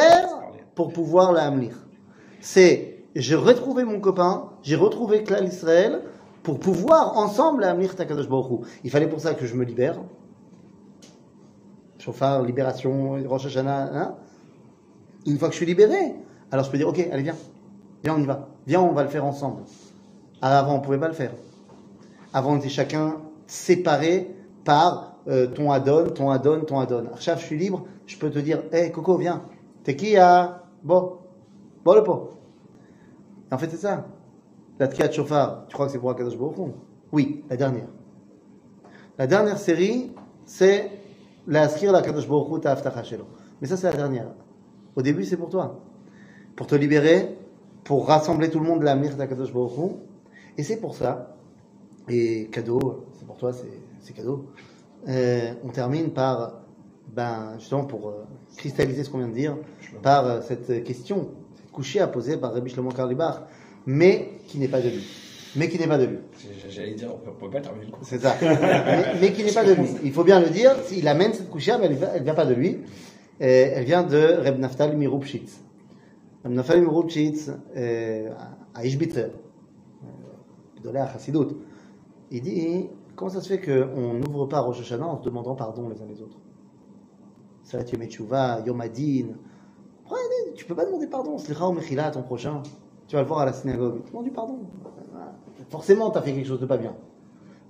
[0.74, 1.70] pour pouvoir la amener.
[2.40, 6.03] C'est, j'ai retrouvé mon copain, j'ai retrouvé Klal Israël
[6.42, 8.26] pour pouvoir ensemble amener Takadosh.
[8.82, 9.98] Il fallait pour ça que je me libère.
[11.98, 14.14] Chauffard, libération, Rosh Hashanah, hein.
[15.24, 16.16] Une fois que je suis libéré,
[16.50, 17.36] alors je peux dire, ok, allez, viens.
[18.03, 18.48] Viens, on y va.
[18.66, 19.62] Viens, on va le faire ensemble.
[20.43, 21.32] Ah, Avant, on pouvait pas le faire.
[22.34, 24.34] Avant, on était chacun séparé
[24.64, 27.05] par euh, ton adon, ton adon, ton adon.
[27.12, 29.43] Archav, je suis libre, je peux te dire, hé, Coco, viens.
[29.84, 31.18] T'es qui à Bon.
[31.84, 32.30] Bon le pot.
[33.53, 34.07] En fait, c'est ça.
[34.78, 36.57] La Tkiat Shofar, tu crois que c'est pour Akadosh Baruch
[37.12, 37.86] Oui, la dernière.
[39.18, 40.11] La dernière série,
[40.45, 40.90] c'est
[41.47, 43.24] la Askir la Kadosh Baruch Hu Shelo.
[43.61, 44.28] Mais ça, c'est la dernière.
[44.97, 45.80] Au début, c'est pour toi.
[46.57, 47.36] Pour te libérer,
[47.84, 50.11] pour rassembler tout le monde, la Mir Kadosh Baruch Hu.
[50.59, 51.36] Et c'est pour ça,
[52.09, 54.46] et cadeau, c'est pour toi, c'est cadeau.
[55.09, 56.61] Euh, on termine par,
[57.14, 58.24] ben, justement, pour euh,
[58.57, 59.57] cristalliser ce qu'on vient de dire,
[60.03, 63.42] par euh, cette question, cette couchée à poser par Rabbi Shlomo Karlibach,
[63.86, 65.05] mais qui n'est pas de lui.
[65.57, 66.18] Mais qui n'est pas de lui.
[66.68, 68.00] J'allais dire, on peut pas terminer le coup.
[68.03, 68.36] C'est ça.
[68.40, 69.88] mais, mais qui n'est pas de lui.
[70.03, 72.55] Il faut bien le dire, il amène cette couchée, mais elle ne vient pas de
[72.55, 72.78] lui.
[73.38, 75.61] Elle vient de Reb Naftali Mirupchitz.
[76.44, 78.30] Reb Naftali Mirupchitz, euh,
[78.74, 79.30] à Ishbitzer,
[82.30, 85.89] il dit comment ça se fait qu'on n'ouvre pas Rosh Hashanah en se demandant pardon
[85.89, 86.39] les uns les autres?
[87.62, 88.03] Salat Yom
[88.66, 88.83] Yom
[90.55, 92.62] Tu peux pas demander pardon, Slicha ou Mechila ton prochain.
[93.07, 94.05] Tu vas le voir à la synagogue.
[94.07, 94.59] Demande du pardon.
[95.70, 96.95] Forcément, tu as fait quelque chose de pas bien.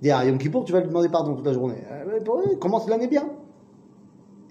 [0.01, 1.83] Dis à Yom Kippour, tu vas lui demander pardon toute la journée.
[1.91, 3.29] Euh, commence l'année bien.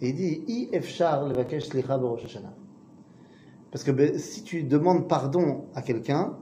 [0.00, 2.54] Il dit I efshar levakesh slicha b'Rosh Hashanah.
[3.70, 6.36] Parce que ben, si tu demandes pardon à quelqu'un,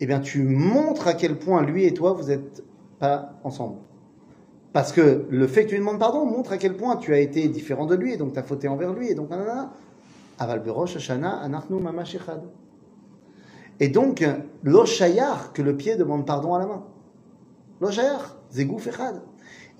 [0.00, 2.62] eh bien tu montres à quel point lui et toi vous n'êtes
[2.98, 3.76] pas ensemble.
[4.72, 7.20] Parce que le fait que tu lui demandes pardon montre à quel point tu as
[7.20, 9.72] été différent de lui et donc tu as fauté envers lui et donc nanana.
[10.38, 10.62] Aval.
[13.80, 14.24] Et donc,
[14.62, 16.84] lo shayar que le pied demande pardon à la main.
[17.80, 19.20] Lo shayar, zegouf echad.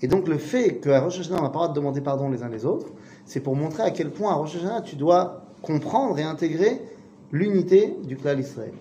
[0.01, 2.49] Et donc le fait qu'à Rosh Hashanah, on n'a pas de demander pardon les uns
[2.49, 2.87] les autres,
[3.25, 6.81] c'est pour montrer à quel point à Rosh Hashanah, tu dois comprendre et intégrer
[7.31, 8.73] l'unité du clan Israël.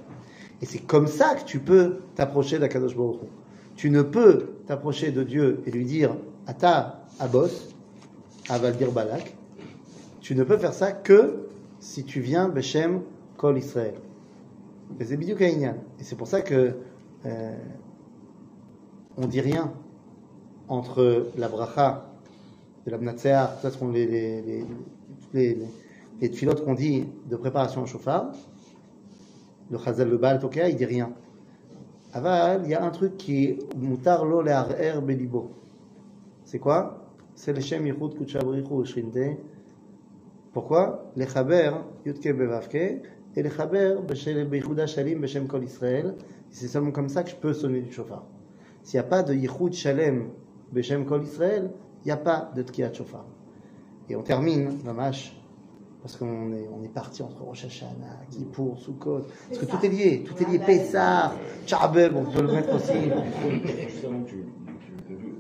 [0.61, 3.26] Et c'est comme ça que tu peux t'approcher d'Akadosh Baruch Hu.
[3.76, 7.70] Tu ne peux t'approcher de Dieu et lui dire Ata Abos,
[8.48, 9.36] Avaldir Balak.
[10.20, 11.46] Tu ne peux faire ça que
[11.78, 13.02] si tu viens Beshem
[13.36, 13.94] Kol Israël.
[15.00, 15.04] Et
[16.00, 16.74] c'est pour ça que
[17.26, 17.56] euh,
[19.16, 19.72] on dit rien
[20.68, 22.06] entre la bracha
[22.86, 24.64] de la Mnatseah, ça ce qu'on les, les,
[25.34, 25.59] les,
[26.20, 28.32] les, qu'on dit de préparation au chauffard,
[29.70, 31.12] le Chazal le Baal Tokea, il dit rien.
[32.12, 35.50] Aval, il y a un truc qui est mutar lo le'arer belibo.
[36.44, 37.12] C'est quoi?
[37.34, 39.38] C'est le Shem Yichud Kuchabrichu Shrinte.
[40.52, 41.10] Pourquoi?
[41.16, 41.70] Les Chaber
[42.06, 42.74] Yudke Bevavke
[43.36, 43.96] et les Chaber
[44.50, 46.14] Beichuda Shalim Beshem Kol Israël.
[46.50, 48.24] C'est seulement comme ça que je peux sonner du chauffard.
[48.82, 50.30] S'il n'y a pas de Yichud Shalem
[50.72, 51.70] Beshem Kol Israël,
[52.04, 53.24] il n'y a pas de Tkiyat Shofar.
[54.08, 55.38] Et on termine, Mamash,
[56.03, 59.88] parce qu'on est, on est parti entre Rosh Hashanah, Kippour, Sukkot, parce que tout est
[59.88, 61.34] lié, tout est lié, Pessah,
[61.66, 62.92] Charbel, on peut le mettre aussi.
[63.88, 64.44] Justement, tu,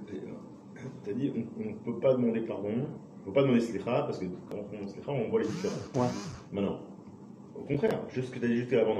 [0.06, 2.76] tu, as dit on ne peut pas demander pardon, on
[3.20, 5.90] ne peut pas demander slicha, parce que quand on demande slicha, on voit les différences.
[5.94, 6.08] Ouais.
[6.52, 6.80] Maintenant,
[7.56, 8.94] au contraire, juste ce que tu as dit juste avant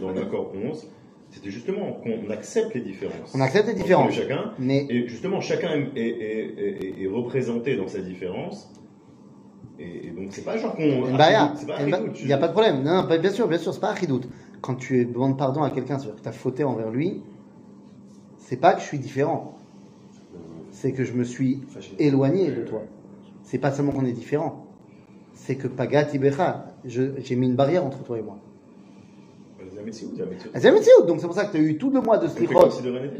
[0.00, 0.86] dans, l'accord 11,
[1.30, 3.34] c'était justement qu'on accepte les différences.
[3.34, 4.12] On accepte les différences.
[4.14, 8.70] chacun, Mais et justement, chacun est, est- est- est- est représenté dans sa différence.
[9.78, 10.82] Et, et donc, c'est pas genre qu'on.
[10.82, 12.82] Il n'y a pas de problème.
[12.82, 14.22] Non, non, bien sûr, bien sûr, c'est pas Achidout.
[14.60, 17.22] Quand tu demandes pardon à quelqu'un, c'est-à-dire que tu as fauté envers lui,
[18.38, 19.56] c'est pas que je suis différent.
[20.72, 21.60] C'est que je me suis
[21.98, 22.82] éloigné de toi.
[23.42, 24.66] C'est pas seulement qu'on est différent.
[25.34, 28.38] C'est que Pagat Ibecha, j'ai mis une barrière entre toi et moi.
[30.54, 30.92] C'est un métier.
[30.98, 32.46] Ah, donc c'est pour ça que tu as eu tout le mois de On fait
[32.46, 32.60] Slichot.
[32.60, 32.70] comme.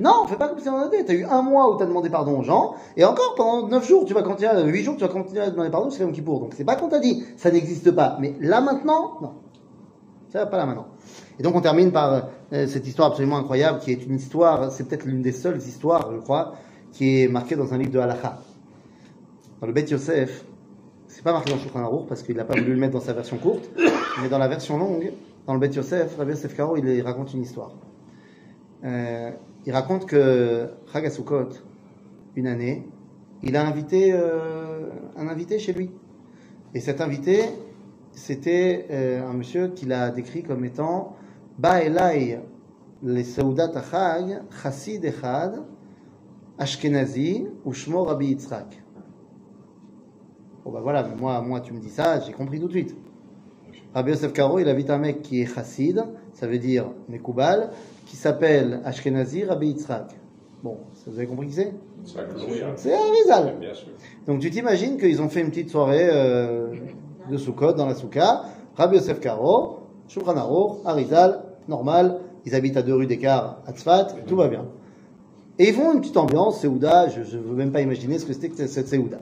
[0.01, 1.05] Non, fais pas comme si on était.
[1.05, 3.69] Tu as eu un mois où tu as demandé pardon aux gens, et encore pendant
[3.69, 6.13] 9 jours, tu vas continuer, 8 jours, tu vas continuer à demander pardon, c'est Yom
[6.13, 6.41] Kippour.
[6.41, 8.17] Donc c'est pas qu'on t'a dit, ça n'existe pas.
[8.21, 9.33] Mais là maintenant, non.
[10.31, 10.87] Ça va pas là maintenant.
[11.39, 14.87] Et donc on termine par euh, cette histoire absolument incroyable, qui est une histoire, c'est
[14.87, 16.55] peut-être l'une des seules histoires, je crois,
[16.93, 18.39] qui est marquée dans un livre de Halacha.
[19.61, 20.45] Dans le Beth Yosef,
[21.07, 23.13] c'est pas marqué dans Shulchan Aruch parce qu'il n'a pas voulu le mettre dans sa
[23.13, 23.71] version courte,
[24.23, 25.13] mais dans la version longue,
[25.49, 27.73] dans le Beth Yosef, Rabbi Yosef Karo, il, raconte une histoire.
[28.85, 29.31] Euh,
[29.65, 31.11] il raconte que Chag
[32.37, 32.87] une année,
[33.43, 35.91] il a invité euh, un invité chez lui.
[36.75, 37.45] Et cet invité,
[38.13, 41.17] c'était euh, un monsieur qu'il a décrit comme étant
[41.59, 42.41] Ba Elai
[43.03, 45.63] le Seudat Achag, Chassid Echad,
[46.59, 48.83] Ashkenazi, Ushmo Rabbi Yitzhak.
[50.63, 52.95] Bon bah voilà, moi, moi tu me dis ça, j'ai compris tout de suite.
[53.95, 57.71] Rabbi Yosef Karo, il invite un mec qui est chassid, ça veut dire Mekoubal,
[58.07, 60.15] qui s'appelle Ashkenazi Rabbi Yitzhak.
[60.63, 61.73] Bon, vous avez compris qui c'est?
[62.05, 63.57] C'est un Rizal.
[63.61, 63.89] Bien sûr.
[64.27, 66.75] Donc tu t'imagines qu'ils ont fait une petite soirée euh,
[67.31, 68.43] de Sukkot dans la Souka,
[68.77, 70.37] Rabbi Yosef Karo, Shulchan
[70.85, 74.67] Arizal, normal, ils habitent à deux rues d'écart à Tzfat, tout va bien.
[75.59, 78.33] Et ils font une petite ambiance, Seouda, je ne veux même pas imaginer ce que
[78.33, 79.19] c'était que cette Seouda.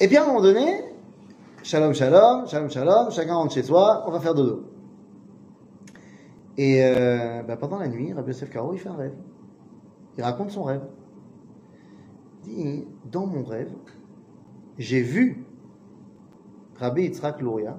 [0.00, 0.82] Et bien à un moment donné,
[1.62, 4.64] shalom shalom, shalom shalom, chacun rentre chez soi, on va faire dodo.
[6.56, 9.14] Et euh, bah, pendant la nuit, Rabbi Yosef Karo, il fait un rêve.
[10.18, 10.82] Il raconte son rêve.
[12.46, 13.72] Il dit, dans mon rêve,
[14.78, 15.46] j'ai vu
[16.78, 17.76] Rabbi Yitzhak Luria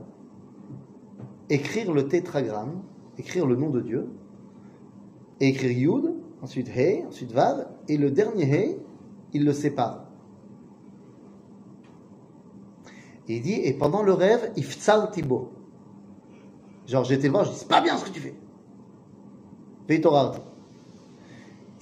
[1.50, 2.82] écrire le tétragramme,
[3.18, 4.08] écrire le nom de Dieu,
[5.40, 8.78] écrire Yud, ensuite He, ensuite Vav, et le dernier He,
[9.34, 10.06] il le sépare.
[13.29, 15.53] Et il dit, et pendant le rêve, Iftsal Tibo.
[16.87, 18.35] Genre, j'étais le voir, je dis, c'est pas bien ce que tu fais.
[19.89, 20.39] והתעוררתי.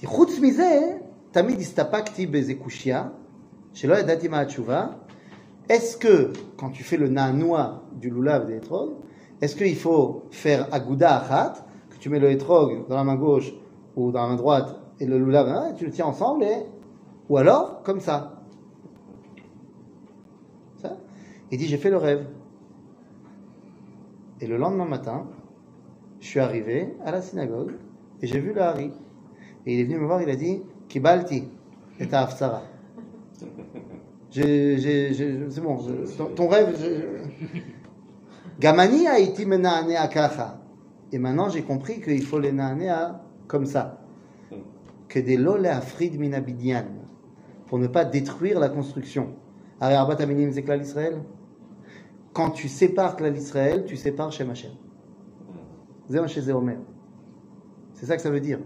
[0.05, 0.97] חוץ מזה,
[1.31, 3.07] תמיד הסתפקתי באיזה קושייה,
[3.73, 4.87] שלא ידעתי מה התשובה.
[5.69, 8.91] Est-ce que, quand tu fais le nanoua du lulav des etrog,
[9.41, 11.55] est-ce qu'il faut faire agouda achat,
[11.89, 13.51] que tu mets le etrog dans la main gauche
[13.97, 16.63] ou dans la main droite et le lulav, hein, tu le tiens ensemble, et...
[17.27, 18.15] ou alors comme ça.
[18.15, 18.40] ça
[21.52, 22.26] Il dit, j'ai fait le rêve.
[24.40, 25.26] Et le lendemain matin,
[26.20, 27.74] je suis arrivé à la synagogue
[28.20, 28.90] et j'ai vu le Hari.
[29.66, 31.44] Et il est venu me voir, il a dit Kibalti,
[32.00, 32.62] et ta hafsara.
[34.30, 36.74] C'est bon, je- ton, ton rêve.
[36.80, 37.58] je-
[38.58, 39.44] Gamani a été
[39.96, 40.58] à kacha.
[41.12, 44.00] Et maintenant j'ai compris qu'il faut les naanea comme ça.
[45.08, 46.86] Que des lole afrid minabidian.
[47.66, 49.34] Pour ne pas détruire la construction.
[49.80, 51.20] Aminim Israël?
[52.32, 54.72] quand tu sépares Klal Israël, tu sépares Shem Hashem.
[57.94, 58.58] C'est ça que ça veut dire.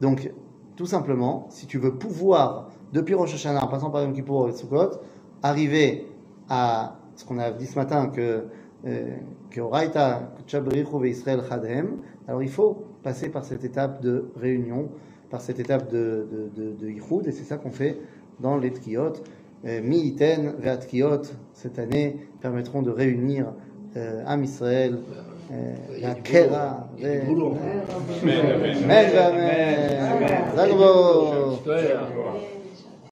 [0.00, 0.32] Donc,
[0.76, 4.52] tout simplement, si tu veux pouvoir, depuis Rosh Hashanah, en passant par Yom Kippour et
[4.52, 5.00] Sukkot,
[5.42, 6.06] arriver
[6.48, 8.44] à ce qu'on a dit ce matin, que
[8.86, 9.16] euh,
[9.50, 11.96] que Israël Chadem,
[12.28, 14.88] alors il faut passer par cette étape de réunion,
[15.30, 17.98] par cette étape de, de, de, Yichud, et c'est ça qu'on fait
[18.38, 19.24] dans les triotes.
[19.66, 23.46] Euh, Mi-Iten ve Tkiyot, cette année, permettront de réunir
[23.96, 24.98] euh, Am Israël,
[25.50, 26.88] euh, la Kera,